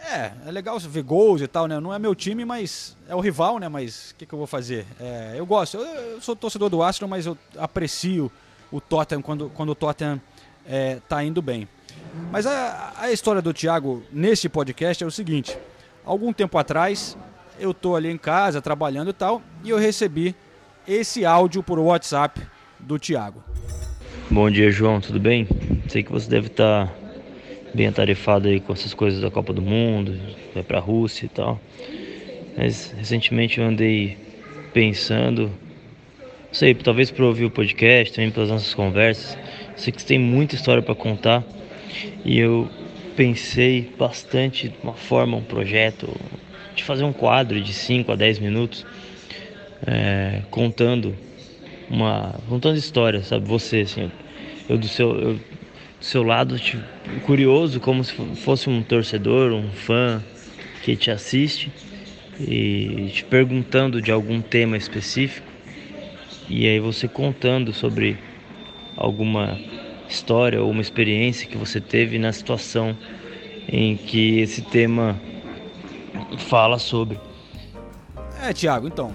[0.00, 1.78] É, é legal ver gols e tal, né?
[1.80, 3.68] Não é meu time, mas é o rival, né?
[3.68, 4.86] Mas o que, que, eu vou fazer?
[5.00, 8.30] É, eu gosto, eu, eu, sou torcedor do Arsenal, mas eu aprecio
[8.70, 10.20] o Tottenham quando, quando o Tottenham
[10.66, 11.68] é, tá indo bem.
[12.30, 15.58] Mas a, a história do Thiago nesse podcast é o seguinte:
[16.04, 17.16] algum tempo atrás
[17.58, 20.34] eu tô ali em casa trabalhando e tal, e eu recebi
[20.86, 22.40] esse áudio por WhatsApp
[22.78, 23.42] do Thiago.
[24.30, 25.48] Bom dia, João, tudo bem?
[25.88, 26.94] Sei que você deve estar tá
[27.72, 30.14] bem atarefado aí com essas coisas da Copa do Mundo,
[30.52, 31.58] vai pra Rússia e tal.
[32.54, 34.18] Mas recentemente eu andei
[34.74, 39.38] pensando, não sei, talvez por ouvir o podcast, também pelas nossas conversas.
[39.78, 41.42] Sei que você tem muita história para contar
[42.22, 42.68] e eu
[43.16, 46.06] pensei bastante uma forma, um projeto,
[46.76, 48.84] de fazer um quadro de 5 a 10 minutos
[49.86, 51.16] é, contando
[51.90, 53.46] uma contando histórias, sabe?
[53.46, 54.10] Você, assim,
[54.68, 55.40] eu do seu, eu, do
[56.04, 56.84] seu lado, tipo,
[57.22, 60.22] curioso, como se fosse um torcedor, um fã
[60.82, 61.72] que te assiste
[62.40, 65.48] e te perguntando de algum tema específico
[66.48, 68.18] e aí você contando sobre
[68.96, 69.58] alguma
[70.08, 72.96] história ou uma experiência que você teve na situação
[73.68, 75.20] em que esse tema
[76.38, 77.20] fala sobre.
[78.42, 79.14] É, Tiago, então.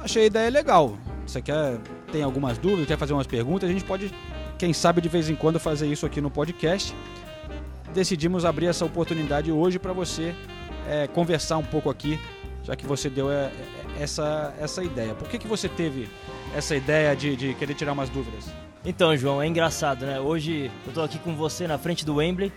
[0.00, 0.96] Achei a ideia legal.
[1.26, 1.78] Você quer
[2.12, 4.12] tem algumas dúvidas, quer fazer umas perguntas, a gente pode,
[4.58, 6.94] quem sabe de vez em quando fazer isso aqui no podcast.
[7.92, 10.34] Decidimos abrir essa oportunidade hoje para você
[10.88, 12.18] é, conversar um pouco aqui,
[12.62, 15.14] já que você deu é, é, essa, essa ideia.
[15.14, 16.08] Por que, que você teve
[16.54, 18.46] essa ideia de, de querer tirar umas dúvidas?
[18.84, 20.20] Então, João, é engraçado, né?
[20.20, 22.52] Hoje eu tô aqui com você na frente do Wembley,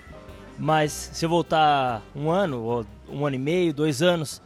[0.58, 4.42] mas se eu voltar um ano, ou um ano e meio, dois anos,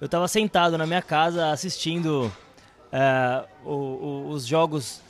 [0.00, 2.30] eu estava sentado na minha casa assistindo
[2.96, 5.02] é, o, o, os jogos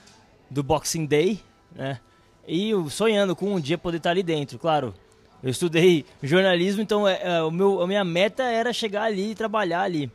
[0.50, 1.40] do Boxing Day,
[1.72, 2.00] né?
[2.48, 4.92] E sonhando com um dia poder estar ali dentro, claro.
[5.40, 9.34] Eu estudei jornalismo, então é, é, o meu, a minha meta era chegar ali e
[9.36, 10.10] trabalhar ali.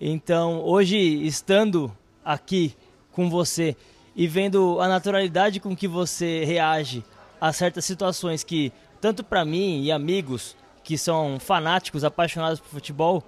[0.00, 2.74] Então, hoje, estando aqui
[3.12, 3.76] com você
[4.16, 7.04] e vendo a naturalidade com que você reage
[7.38, 13.22] a certas situações que, tanto para mim e amigos que são fanáticos, apaixonados por futebol,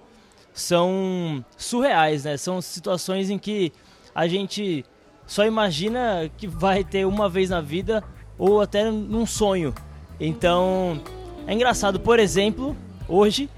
[0.53, 2.37] são surreais, né?
[2.37, 3.71] São situações em que
[4.13, 4.85] a gente
[5.25, 8.03] só imagina que vai ter uma vez na vida
[8.37, 9.73] ou até num sonho.
[10.19, 11.01] Então,
[11.47, 12.75] é engraçado, por exemplo,
[13.07, 13.49] hoje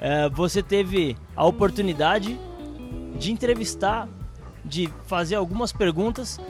[0.00, 2.38] é, você teve a oportunidade
[3.18, 4.08] de entrevistar,
[4.64, 6.40] de fazer algumas perguntas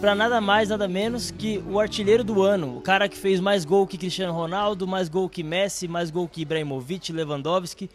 [0.00, 3.64] para nada mais, nada menos que o artilheiro do ano, o cara que fez mais
[3.64, 7.88] gol que Cristiano Ronaldo, mais gol que Messi, mais gol que Ibrahimovic, Lewandowski,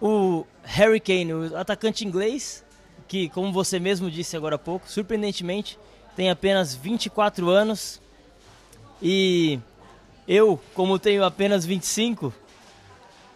[0.00, 2.64] o Harry Kane, o atacante inglês,
[3.06, 5.78] que como você mesmo disse agora há pouco, surpreendentemente
[6.14, 8.00] tem apenas 24 anos
[9.00, 9.58] e
[10.26, 12.34] eu, como tenho apenas 25,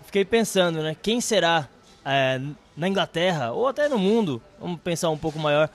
[0.04, 1.68] fiquei pensando, né, quem será
[2.04, 2.40] é,
[2.76, 5.70] na Inglaterra ou até no mundo, vamos pensar um pouco maior,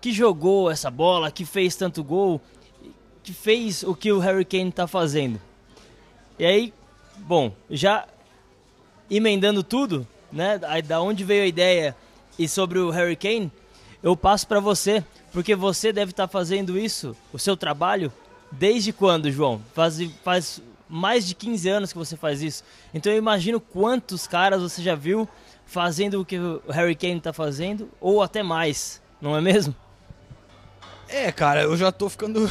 [0.00, 2.40] que jogou essa bola, que fez tanto gol,
[3.22, 5.40] que fez o que o Harry Kane está fazendo.
[6.38, 6.72] E aí,
[7.18, 8.06] bom, já
[9.10, 11.96] emendando tudo, né, da onde veio a ideia
[12.38, 13.50] e sobre o Harry Kane,
[14.02, 18.12] eu passo para você, porque você deve estar tá fazendo isso, o seu trabalho,
[18.50, 19.60] desde quando, João?
[19.74, 22.62] Faz, faz mais de 15 anos que você faz isso.
[22.94, 25.28] Então eu imagino quantos caras você já viu
[25.66, 29.74] fazendo o que o Harry Kane está fazendo, ou até mais, não é mesmo?
[31.08, 32.50] É, cara, eu já tô ficando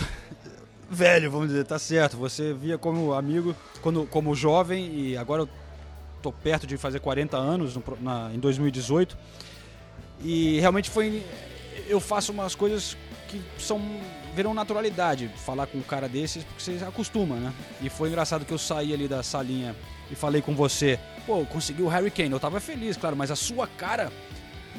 [0.90, 2.18] velho, vamos dizer, tá certo.
[2.18, 5.50] Você via como amigo, quando, como jovem, e agora eu
[6.22, 9.18] tô perto de fazer 40 anos no, na, em 2018.
[10.24, 11.24] E realmente foi.
[11.88, 13.80] Eu faço umas coisas que são.
[14.36, 17.54] viram naturalidade falar com um cara desses, porque você acostuma, né?
[17.82, 19.76] E foi engraçado que eu saí ali da salinha
[20.12, 21.00] e falei com você.
[21.26, 22.32] Pô, consegui o Harry Kane.
[22.32, 24.12] Eu tava feliz, claro, mas a sua cara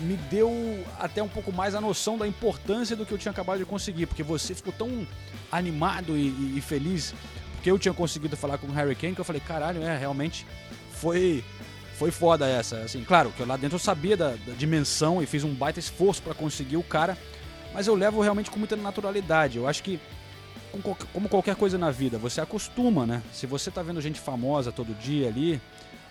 [0.00, 3.58] me deu até um pouco mais a noção da importância do que eu tinha acabado
[3.58, 5.04] de conseguir, porque você ficou tão
[5.50, 7.12] animado e, e- e feliz
[7.54, 10.46] porque eu tinha conseguido falar com o Harry Kane que eu falei, caralho, é, realmente
[10.98, 11.44] foi
[11.98, 12.76] foi foda essa.
[12.78, 16.22] Assim, claro que lá dentro eu sabia da, da dimensão e fiz um baita esforço
[16.22, 17.18] para conseguir o cara,
[17.74, 19.58] mas eu levo realmente com muita naturalidade.
[19.58, 19.98] Eu acho que
[21.12, 23.22] como qualquer coisa na vida, você acostuma, né?
[23.32, 25.60] Se você tá vendo gente famosa todo dia ali,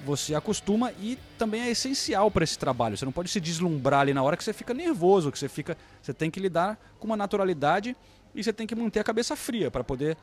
[0.04, 2.97] você acostuma e também é essencial para esse trabalho.
[2.97, 5.78] Você não pode se deslumbrar ali na hora que você fica nervoso, que você fica,
[6.02, 7.95] você tem que lidar com uma naturalidade
[8.36, 10.17] e você tem que manter a cabeça fria para poder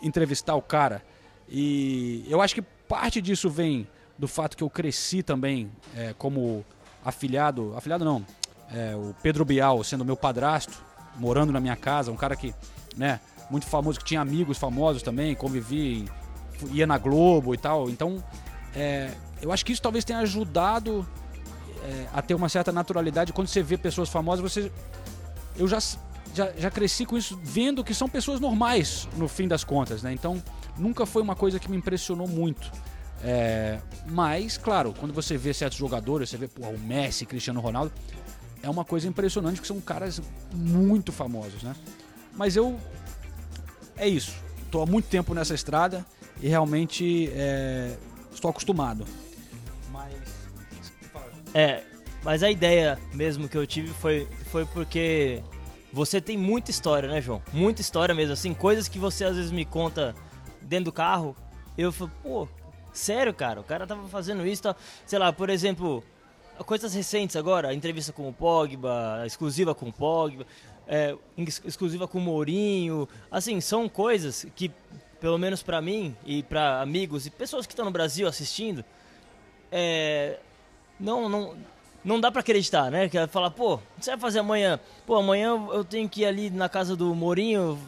[0.00, 1.02] entrevistar o cara.
[1.48, 3.86] E eu acho que parte disso vem
[4.18, 6.64] do fato que eu cresci também é, como
[7.04, 8.24] afilhado, afilhado não,
[8.72, 10.82] é, o Pedro Bial sendo meu padrasto,
[11.16, 12.54] morando na minha casa, um cara que,
[12.96, 13.20] né,
[13.50, 16.08] muito famoso, que tinha amigos famosos também, convivi,
[16.70, 17.90] ia na Globo e tal.
[17.90, 18.22] Então,
[18.74, 21.06] é, eu acho que isso talvez tenha ajudado
[21.82, 23.32] é, a ter uma certa naturalidade.
[23.32, 24.72] Quando você vê pessoas famosas, você.
[25.56, 25.78] Eu já,
[26.34, 30.12] já, já cresci com isso, vendo que são pessoas normais, no fim das contas, né?
[30.12, 30.42] Então,
[30.78, 32.70] nunca foi uma coisa que me impressionou muito.
[33.24, 33.78] É,
[34.10, 37.92] mas, claro, quando você vê certos jogadores, você vê o Messi, Cristiano Ronaldo,
[38.62, 40.20] é uma coisa impressionante, porque são caras
[40.52, 41.74] muito famosos, né?
[42.34, 42.78] Mas eu.
[43.96, 44.34] É isso.
[44.64, 46.04] Estou há muito tempo nessa estrada
[46.40, 47.96] e realmente é,
[48.32, 49.04] estou acostumado.
[51.54, 51.82] É,
[52.24, 55.42] mas a ideia mesmo que eu tive foi, foi porque
[55.92, 57.42] você tem muita história, né, João?
[57.52, 60.14] Muita história mesmo, assim, coisas que você às vezes me conta
[60.62, 61.36] dentro do carro.
[61.76, 62.48] Eu falo, pô,
[62.92, 63.60] sério, cara?
[63.60, 64.76] O cara tava fazendo isso, tá?
[65.06, 66.02] sei lá, por exemplo,
[66.66, 70.46] coisas recentes agora, entrevista com o Pogba, exclusiva com o Pogba,
[70.86, 74.70] é, ex- exclusiva com o Mourinho, assim, são coisas que,
[75.20, 78.84] pelo menos pra mim e pra amigos e pessoas que estão no Brasil assistindo,
[79.70, 80.38] é,
[81.00, 81.56] não, não,
[82.04, 83.08] não dá pra acreditar, né?
[83.08, 84.78] Que é falar, pô, o que você vai fazer amanhã?
[85.06, 87.78] Pô, amanhã eu tenho que ir ali na casa do Mourinho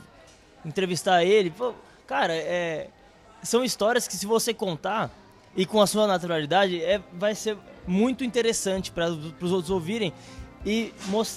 [0.65, 1.51] entrevistar ele.
[1.51, 1.75] Pô,
[2.07, 2.89] cara, é,
[3.45, 5.11] são histórias que se você contar
[5.57, 10.13] e com a sua naturalidade, é, vai ser muito interessante para os outros ouvirem
[10.67, 10.93] e,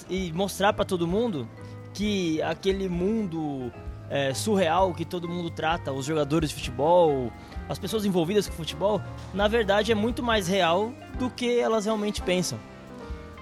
[0.08, 1.48] e mostrar para todo mundo
[1.94, 3.70] que aquele mundo
[4.10, 7.30] é, surreal que todo mundo trata, os jogadores de futebol,
[7.68, 9.00] as pessoas envolvidas com futebol,
[9.34, 12.58] na verdade é muito mais real do que elas realmente pensam.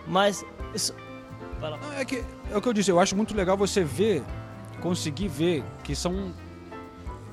[0.06, 0.44] Mas.
[0.74, 0.94] Isso...
[1.60, 4.22] Não, é que é o que eu disse, eu acho muito legal você ver,
[4.82, 6.32] conseguir ver que são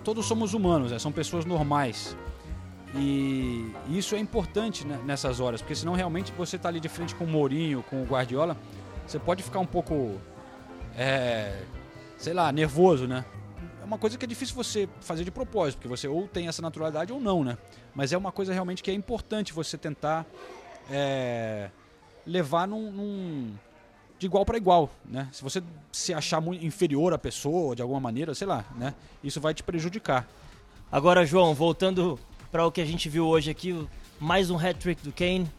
[0.03, 0.99] todos somos humanos, né?
[0.99, 2.15] são pessoas normais.
[2.95, 7.15] E isso é importante né, nessas horas, porque senão realmente você tá ali de frente
[7.15, 8.55] com o Mourinho, com o Guardiola,
[9.07, 10.19] você pode ficar um pouco
[10.95, 11.63] é,
[12.17, 13.25] sei lá, nervoso, né?
[13.81, 16.61] É uma coisa que é difícil você fazer de propósito, porque você ou tem essa
[16.61, 17.57] naturalidade ou não, né?
[17.95, 20.25] Mas é uma coisa realmente que é importante você tentar
[20.89, 21.69] é,
[22.25, 23.53] levar num, num-
[24.19, 25.27] de igual para igual, né?
[25.31, 28.93] Se você se achar muito inferior à pessoa de alguma maneira, sei lá, né?
[29.23, 30.27] Isso vai te prejudicar.
[30.91, 32.19] Agora, João, voltando
[32.51, 33.87] para o que a gente viu hoje aqui,
[34.19, 35.49] mais um hat-trick do Kane.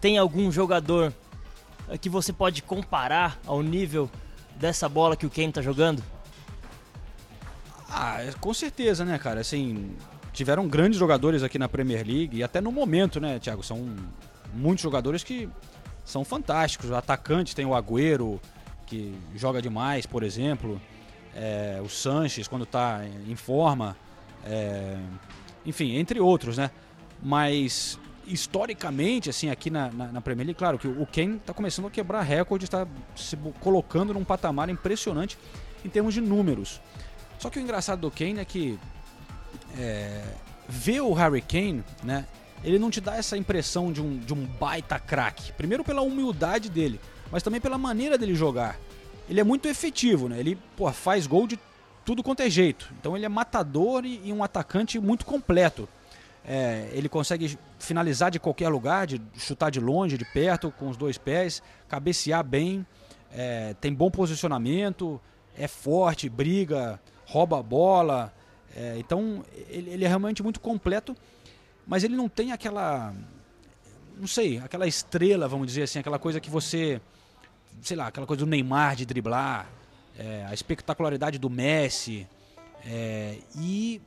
[0.00, 1.12] Tem algum jogador
[1.88, 4.08] eh, que você pode comparar ao nível
[4.56, 6.02] dessa bola que o Kane tá jogando?
[7.88, 9.40] Ah, é- com certeza, né, cara?
[9.40, 9.94] Assim,
[10.32, 13.62] tiveram grandes jogadores aqui na Premier League e até no momento, né, Thiago?
[13.62, 13.94] São
[14.54, 15.48] muitos jogadores que
[16.04, 16.92] são fantásticos.
[16.92, 18.40] Atacantes tem o Agüero,
[18.86, 20.80] que joga demais, por exemplo.
[21.34, 23.96] É, o Sanches, quando tá em forma.
[24.44, 24.96] É,
[25.64, 26.70] enfim, entre outros, né?
[27.22, 31.86] Mas historicamente, assim, aqui na, na, na Premier League, claro que o Kane está começando
[31.86, 32.86] a quebrar recordes, está
[33.16, 35.36] se colocando num patamar impressionante
[35.84, 36.80] em termos de números.
[37.38, 38.78] Só que o engraçado do Kane é que
[39.76, 40.22] é,
[40.68, 42.26] ver o Harry Kane, né?
[42.62, 45.52] Ele não te dá essa impressão de um, de um baita craque.
[45.52, 48.78] Primeiro pela humildade dele, mas também pela maneira dele jogar.
[49.28, 50.38] Ele é muito efetivo, né?
[50.38, 51.58] Ele pô, faz gol de
[52.04, 52.92] tudo quanto é jeito.
[52.98, 55.88] Então ele é matador e, e um atacante muito completo.
[56.44, 60.96] É, ele consegue finalizar de qualquer lugar, de chutar de longe, de perto, com os
[60.96, 62.84] dois pés, cabecear bem,
[63.32, 65.20] é, tem bom posicionamento,
[65.56, 68.32] é forte, briga, rouba a bola.
[68.74, 71.16] É, então ele, ele é realmente muito completo,
[71.90, 73.12] mas ele não tem aquela.
[74.16, 77.00] Não sei, aquela estrela, vamos dizer assim, aquela coisa que você.
[77.82, 79.68] Sei lá, aquela coisa do Neymar de driblar,
[80.16, 82.28] é, a espectacularidade do Messi.
[82.86, 84.00] é, e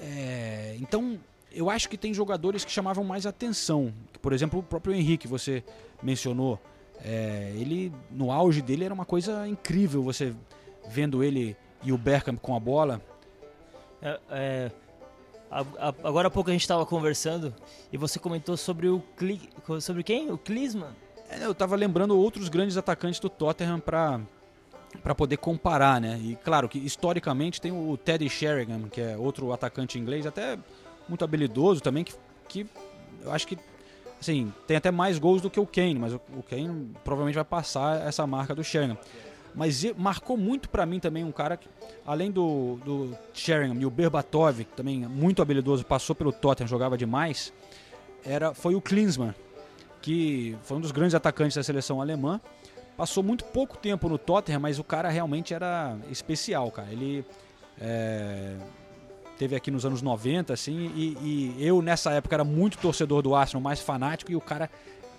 [0.00, 1.18] é, então,
[1.50, 3.92] eu acho que tem jogadores que chamavam mais atenção.
[4.20, 5.64] Por exemplo, o próprio Henrique, você
[6.00, 6.60] mencionou.
[7.04, 10.32] É, ele, no auge dele, era uma coisa incrível você
[10.88, 13.02] vendo ele e o Bergkamp com a bola.
[14.00, 14.70] É, é,
[16.02, 17.54] agora há pouco a gente estava conversando
[17.92, 19.40] e você comentou sobre o Cli,
[19.80, 20.30] sobre quem?
[20.30, 20.92] O Klinsmann?
[21.28, 24.20] É, eu tava lembrando outros grandes atacantes do Tottenham para
[25.02, 26.20] para poder comparar, né?
[26.22, 30.58] E claro que historicamente tem o Teddy Sheringham, que é outro atacante inglês, até
[31.08, 32.12] muito habilidoso também, que,
[32.46, 32.66] que
[33.22, 33.58] eu acho que
[34.20, 37.44] assim, tem até mais gols do que o Kane, mas o, o Kane provavelmente vai
[37.44, 38.98] passar essa marca do Sheringham.
[39.54, 41.68] Mas marcou muito para mim também um cara que,
[42.06, 46.66] além do, do Sheringham e o Berbatov, que também é muito habilidoso, passou pelo Tottenham,
[46.68, 47.52] jogava demais,
[48.24, 49.34] era, foi o Klinsmann,
[50.00, 52.40] que foi um dos grandes atacantes da seleção alemã.
[52.96, 56.90] Passou muito pouco tempo no Tottenham, mas o cara realmente era especial, cara.
[56.90, 57.24] Ele
[57.80, 58.56] é,
[59.38, 63.34] teve aqui nos anos 90, assim, e, e eu nessa época era muito torcedor do
[63.34, 64.70] Arsenal, mais fanático, e o cara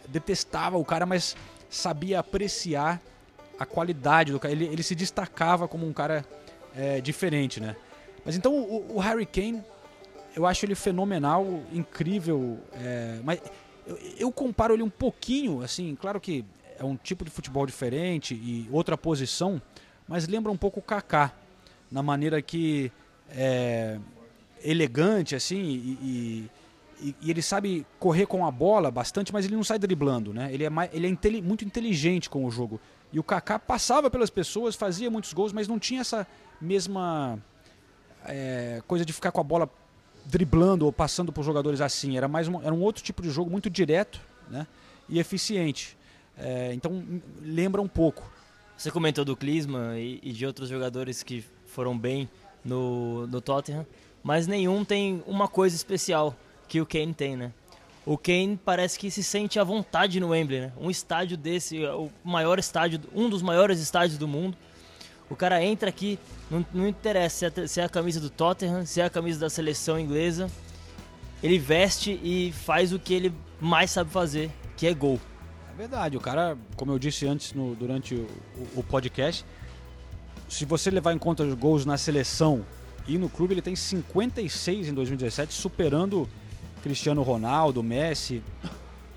[0.07, 1.35] detestava o cara, mas
[1.69, 3.01] sabia apreciar
[3.59, 4.53] a qualidade do cara.
[4.53, 6.25] Ele, ele se destacava como um cara
[6.75, 7.75] é, diferente, né?
[8.25, 9.61] Mas então o, o Harry Kane,
[10.35, 13.41] eu acho ele fenomenal, incrível, é, mas
[13.85, 16.43] eu, eu comparo ele um pouquinho, assim, claro que
[16.79, 19.61] é um tipo de futebol diferente e outra posição,
[20.07, 21.33] mas lembra um pouco o Kaká,
[21.91, 22.91] na maneira que
[23.29, 23.99] é
[24.63, 26.49] elegante, assim, e,
[27.01, 30.49] e- e- ele sabe correr com a bola bastante, mas ele não sai driblando, né?
[30.53, 32.79] Ele é, mais, ele é muito inteligente com o jogo.
[33.13, 36.27] E o Kaká passava pelas pessoas, fazia muitos gols, mas não tinha essa
[36.59, 37.39] mesma
[38.25, 39.69] é, coisa de ficar com a bola
[40.25, 42.17] driblando ou passando por jogadores assim.
[42.17, 44.65] Era mais um, era um outro tipo de jogo muito direto né?
[45.07, 45.95] e eficiente.
[46.37, 48.31] É, então m- lembra um pouco.
[48.75, 52.27] Você comentou do Klinsmann e, e de outros jogadores que foram bem
[52.65, 53.85] no, no Tottenham,
[54.23, 56.35] mas nenhum tem uma coisa especial
[56.67, 57.51] que o Kane tem, né?
[58.05, 60.73] O Kane parece que se sente à vontade no Wembley, né?
[60.77, 64.57] Um estádio desse, o maior estádio, um dos maiores estádios do mundo.
[65.29, 66.19] O cara entra aqui,
[66.51, 69.39] não, não interessa se é, se é a camisa do Tottenham, se é a camisa
[69.39, 70.51] da seleção inglesa.
[71.41, 75.19] Ele veste e faz o que ele mais sabe fazer, que é gol.
[75.73, 78.27] É verdade, o cara, como eu disse antes no- durante o-
[78.75, 79.45] o podcast,
[80.49, 82.65] se você levar em conta os gols na seleção
[83.07, 86.29] e no clube, ele tem 56 em 2017, superando
[86.83, 88.43] Cristiano Ronaldo, Messi.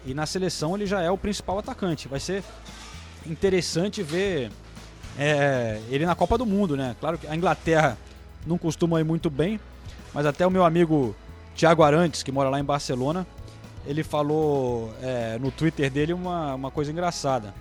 [0.07, 2.07] E na seleção ele já é o principal atacante.
[2.07, 2.45] Vai ser
[3.27, 4.53] interessante ver
[5.19, 6.95] é, ele na Copa do Mundo, né?
[7.01, 7.99] Claro que a Inglaterra
[8.47, 9.59] não costuma ir muito bem,
[10.15, 11.15] mas até o meu amigo
[11.57, 13.27] Thiago Arantes, que mora lá em Barcelona,
[13.85, 17.53] ele falou é, no Twitter dele uma, uma coisa engraçada.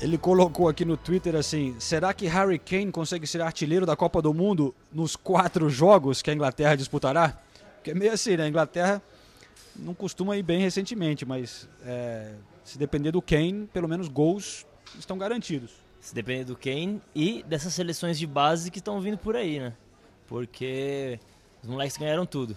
[0.00, 4.22] Ele colocou aqui no Twitter assim: será que Harry Kane consegue ser artilheiro da Copa
[4.22, 7.36] do Mundo nos quatro jogos que a Inglaterra disputará?
[7.76, 8.44] Porque é meio assim, né?
[8.44, 9.02] A Inglaterra
[9.76, 12.32] não costuma ir bem recentemente, mas é,
[12.64, 14.66] se depender do Kane, pelo menos gols
[14.98, 15.70] estão garantidos.
[16.00, 19.72] Se depender do Kane e dessas seleções de base que estão vindo por aí, né?
[20.26, 21.18] Porque
[21.62, 22.56] os moleques ganharam tudo.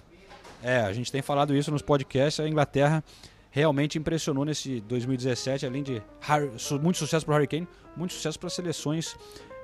[0.64, 2.40] É, a gente tem falado isso nos podcasts.
[2.44, 3.04] A Inglaterra
[3.52, 6.50] realmente impressionou nesse 2017, além de Harry-
[6.82, 9.16] muito sucesso para o Harry Kane, muito sucesso para as seleções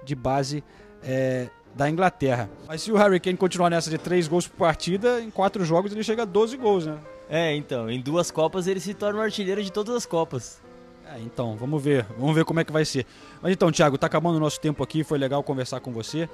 [0.03, 0.63] de base
[1.03, 2.49] é, da Inglaterra.
[2.67, 5.91] Mas se o Harry Kane continuar nessa de três gols por partida, em quatro jogos
[5.91, 6.97] ele chega a 12 gols, né?
[7.33, 10.61] É, então, em duas Copas ele se torna o artilheiro de todas as Copas.
[11.05, 13.05] É, então, vamos ver, vamos ver como é que vai ser.
[13.41, 16.29] Mas então, Thiago, tá acabando o nosso tempo aqui, foi legal conversar com você.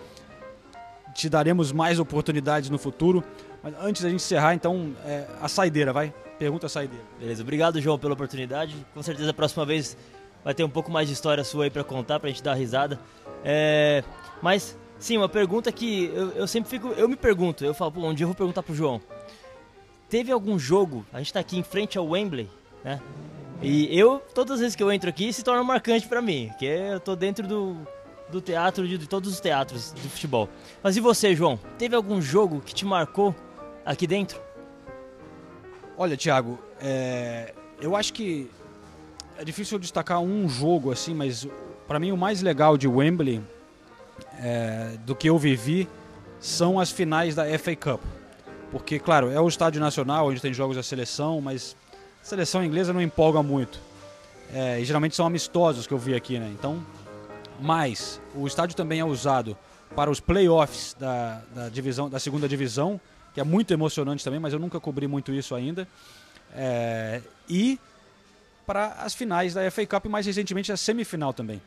[1.13, 3.23] Te daremos mais oportunidades no futuro.
[3.61, 6.11] Mas antes da gente encerrar, então, é, a saideira, vai?
[6.39, 7.05] Pergunta a saideira.
[7.19, 8.75] Beleza, obrigado João pela oportunidade.
[8.95, 9.95] Com certeza a próxima vez
[10.43, 12.99] vai ter um pouco mais de história sua aí pra contar, pra gente dar risada.
[13.43, 14.03] É,
[14.41, 16.87] mas, sim, uma pergunta que eu, eu sempre fico.
[16.97, 18.99] Eu me pergunto, eu falo, pô, um dia eu vou perguntar pro João.
[20.09, 22.49] Teve algum jogo, a gente tá aqui em frente ao Wembley,
[22.83, 23.01] né?
[23.61, 26.65] E eu, todas as vezes que eu entro aqui, se torna marcante pra mim, porque
[26.65, 27.75] eu tô dentro do,
[28.29, 30.47] do teatro, de, de todos os teatros de futebol.
[30.81, 31.59] Mas e você, João?
[31.77, 33.35] Teve algum jogo que te marcou
[33.83, 34.39] aqui dentro?
[35.97, 38.49] Olha, Thiago, é, eu acho que
[39.37, 41.47] é difícil destacar um jogo assim, mas
[41.87, 43.41] para mim o mais legal de Wembley
[44.39, 45.87] é, do que eu vivi
[46.39, 48.01] são as finais da FA Cup.
[48.71, 51.75] Porque, claro, é o estádio nacional onde tem jogos da seleção, mas
[52.21, 53.79] a seleção inglesa não empolga muito.
[54.53, 56.49] É, e geralmente são amistosos que eu vi aqui, né?
[56.57, 56.83] Então,
[57.59, 59.57] mas o estádio também é usado
[59.95, 62.99] para os playoffs da, da divisão, da segunda divisão,
[63.33, 65.87] que é muito emocionante também, mas eu nunca cobri muito isso ainda.
[66.53, 67.79] É, e
[68.65, 71.61] para as finais da FA Cup mais recentemente a semifinal também.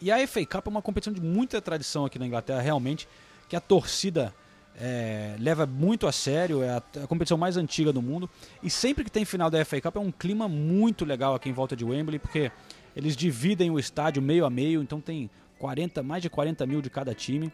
[0.00, 3.08] E a FA Cup é uma competição de muita tradição aqui na Inglaterra, realmente,
[3.48, 4.32] que a torcida
[4.80, 8.28] é, leva muito a sério, é a, a competição mais antiga do mundo.
[8.62, 11.52] E sempre que tem final da FA Cup é um clima muito legal aqui em
[11.52, 12.50] volta de Wembley, porque
[12.94, 16.90] Eles dividem o estádio meio a meio, então tem 40, mais de 40 mil de
[16.90, 17.52] cada time.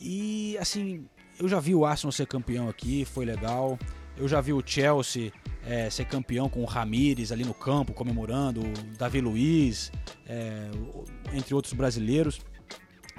[0.00, 1.04] E assim,
[1.38, 3.78] eu já vi o Arsenal ser campeão aqui, foi legal.
[4.16, 5.32] Eu já vi o Chelsea
[5.64, 9.90] é, ser campeão com o Ramires ali no campo, comemorando, o Davi Luiz,
[10.26, 10.70] é,
[11.32, 12.40] entre outros brasileiros.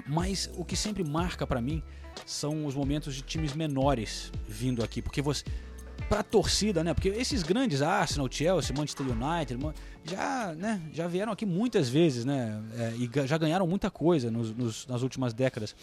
[0.06, 1.82] Mas o que sempre marca para mim
[2.26, 5.44] são os momentos de times menores vindo aqui, porque você
[6.08, 6.92] para torcida, né?
[6.92, 9.58] Porque esses grandes Arsenal, Chelsea, Manchester United,
[10.04, 12.62] já, né, já vieram aqui muitas vezes, né?
[12.76, 15.74] É, e já ganharam muita coisa nos, nos, nas últimas décadas.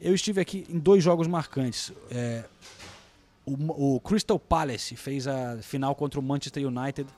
[0.00, 1.92] Eu estive aqui em dois jogos marcantes.
[2.10, 2.44] É,
[3.46, 7.08] o, o, Crystal Palace fez a final contra o Manchester United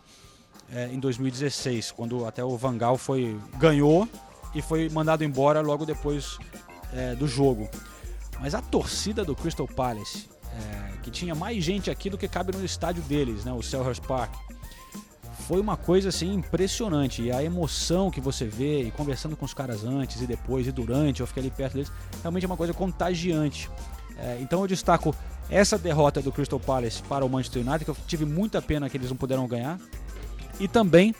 [0.70, 4.08] é, em 2016, quando até o Van Gaal foi ganhou
[4.54, 6.38] e foi mandado embora logo depois
[6.92, 7.68] é, do jogo.
[8.40, 12.56] Mas a torcida do Crystal Palace é, que tinha mais gente aqui do que cabe
[12.56, 14.34] no estádio deles, né, o Selhurst Park.
[15.46, 19.52] Foi uma coisa assim impressionante e a emoção que você vê e conversando com os
[19.52, 21.90] caras antes e depois e durante, eu fiquei ali perto deles,
[22.20, 23.68] realmente é uma coisa contagiante.
[24.16, 25.14] É, então eu destaco
[25.50, 28.96] essa derrota do Crystal Palace para o Manchester United, que eu tive muita pena que
[28.96, 29.80] eles não puderam ganhar,
[30.60, 31.14] e também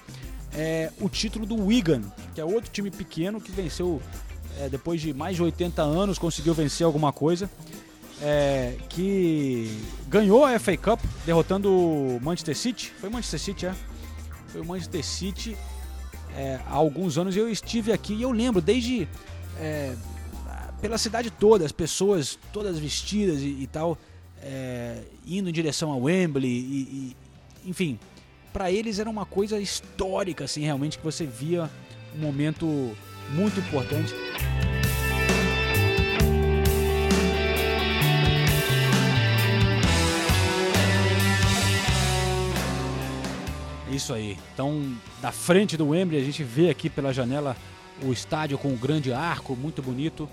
[0.55, 2.03] é, o título do Wigan,
[2.34, 4.00] que é outro time pequeno que venceu
[4.59, 7.50] é, depois de mais de 80 anos, conseguiu vencer alguma coisa
[8.22, 9.76] é, que
[10.09, 12.92] ganhou a FA Cup derrotando o Manchester City.
[13.00, 13.74] Foi o Manchester City, é?
[14.48, 15.57] Foi o Manchester City
[16.36, 17.36] é, há alguns anos.
[17.36, 19.09] Eu estive aqui e eu lembro desde
[19.59, 19.94] é,
[20.80, 23.98] pela cidade toda, as pessoas todas vestidas e, e tal,
[24.40, 27.16] é, indo em direção a Wembley e,
[27.64, 27.98] e enfim,
[28.53, 31.70] para eles era uma coisa histórica, assim, realmente que você via
[32.14, 32.94] um momento
[33.30, 34.14] muito importante.
[43.90, 44.38] Isso aí.
[44.55, 47.57] Então, da frente do Wembley, a gente vê aqui pela janela
[48.03, 50.28] o estádio com um grande arco, muito bonito.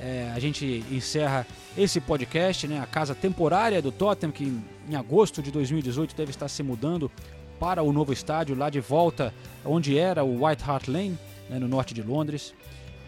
[0.00, 1.46] É, a gente encerra
[1.76, 4.44] esse podcast, né, a casa temporária do Tottenham, que
[4.88, 7.10] em, agosto de 2018 deve estar se mudando
[7.58, 9.34] para o novo estádio, lá de volta
[9.64, 12.54] onde era o White Hart Lane, né, no norte de Londres.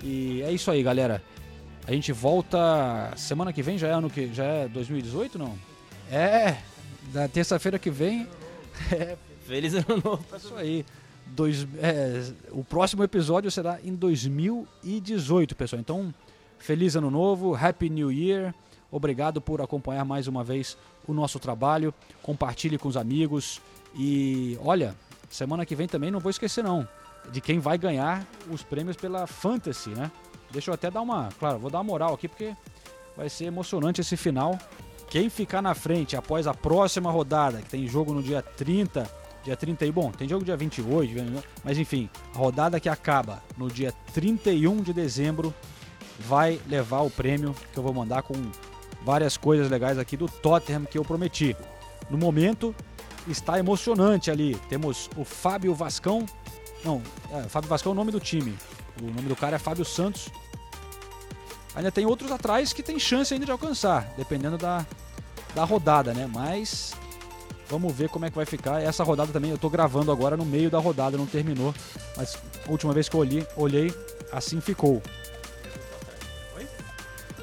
[0.03, 1.23] E é isso aí, galera.
[1.87, 5.59] A gente volta semana que vem, já é ano que já é 2018, não?
[6.11, 6.57] É,
[7.13, 8.27] da terça-feira que vem.
[8.91, 9.15] É,
[9.51, 10.25] Feliz ano novo.
[10.37, 10.87] Isso aí.
[11.27, 15.81] Dois, é, o próximo episódio será em 2018, pessoal.
[15.81, 16.15] Então,
[16.57, 18.55] feliz ano novo, Happy New Year.
[18.93, 21.93] Obrigado por acompanhar mais uma vez o nosso trabalho.
[22.23, 23.61] Compartilhe com os amigos.
[23.95, 24.95] E olha,
[25.29, 26.87] semana que vem também não vou esquecer não
[27.31, 30.11] de quem vai ganhar os prêmios pela Fantasy, né?
[30.51, 32.55] Deixa eu até dar uma, claro, vou dar uma moral aqui porque
[33.17, 34.59] vai ser emocionante esse final.
[35.09, 39.57] Quem ficar na frente após a próxima rodada, que tem jogo no dia 30 dia
[39.57, 44.83] 31, bom, tem jogo dia 28, mas enfim, a rodada que acaba no dia 31
[44.83, 45.55] de dezembro
[46.19, 48.35] vai levar o prêmio que eu vou mandar com
[49.03, 51.57] várias coisas legais aqui do Tottenham que eu prometi.
[52.11, 52.75] No momento
[53.29, 54.55] está emocionante ali.
[54.69, 56.25] Temos o Fábio Vascão.
[56.85, 57.03] Não,
[57.33, 58.57] é, Fábio Vascão é o nome do time.
[59.03, 60.29] O nome do cara é Fábio Santos.
[61.75, 64.85] Ainda tem outros atrás que tem chance ainda de alcançar, dependendo da,
[65.55, 66.29] da rodada, né?
[66.33, 66.95] Mas
[67.71, 68.83] Vamos ver como é que vai ficar.
[68.83, 71.73] Essa rodada também eu tô gravando agora no meio da rodada, não terminou.
[72.17, 73.95] Mas a última vez que eu olhei, olhei
[74.33, 75.01] assim ficou.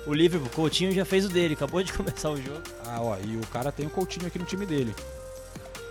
[0.06, 2.62] O Liverpool, Coutinho já fez o dele, acabou de começar o jogo.
[2.86, 4.94] Ah, ó, e o cara tem o Coutinho aqui no time dele.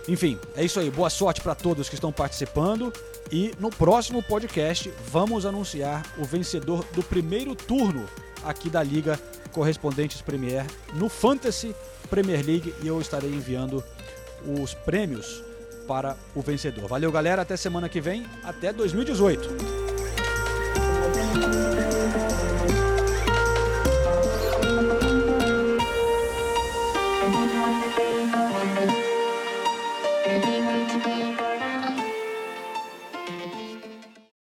[0.07, 0.89] Enfim, é isso aí.
[0.89, 2.93] Boa sorte para todos que estão participando.
[3.31, 8.05] E no próximo podcast vamos anunciar o vencedor do primeiro turno
[8.43, 9.19] aqui da Liga
[9.51, 11.75] Correspondentes Premier no Fantasy
[12.09, 13.83] Premier League e eu estarei enviando
[14.45, 15.43] os prêmios
[15.87, 16.87] para o vencedor.
[16.87, 17.41] Valeu, galera.
[17.41, 18.25] Até semana que vem.
[18.43, 19.87] Até 2018.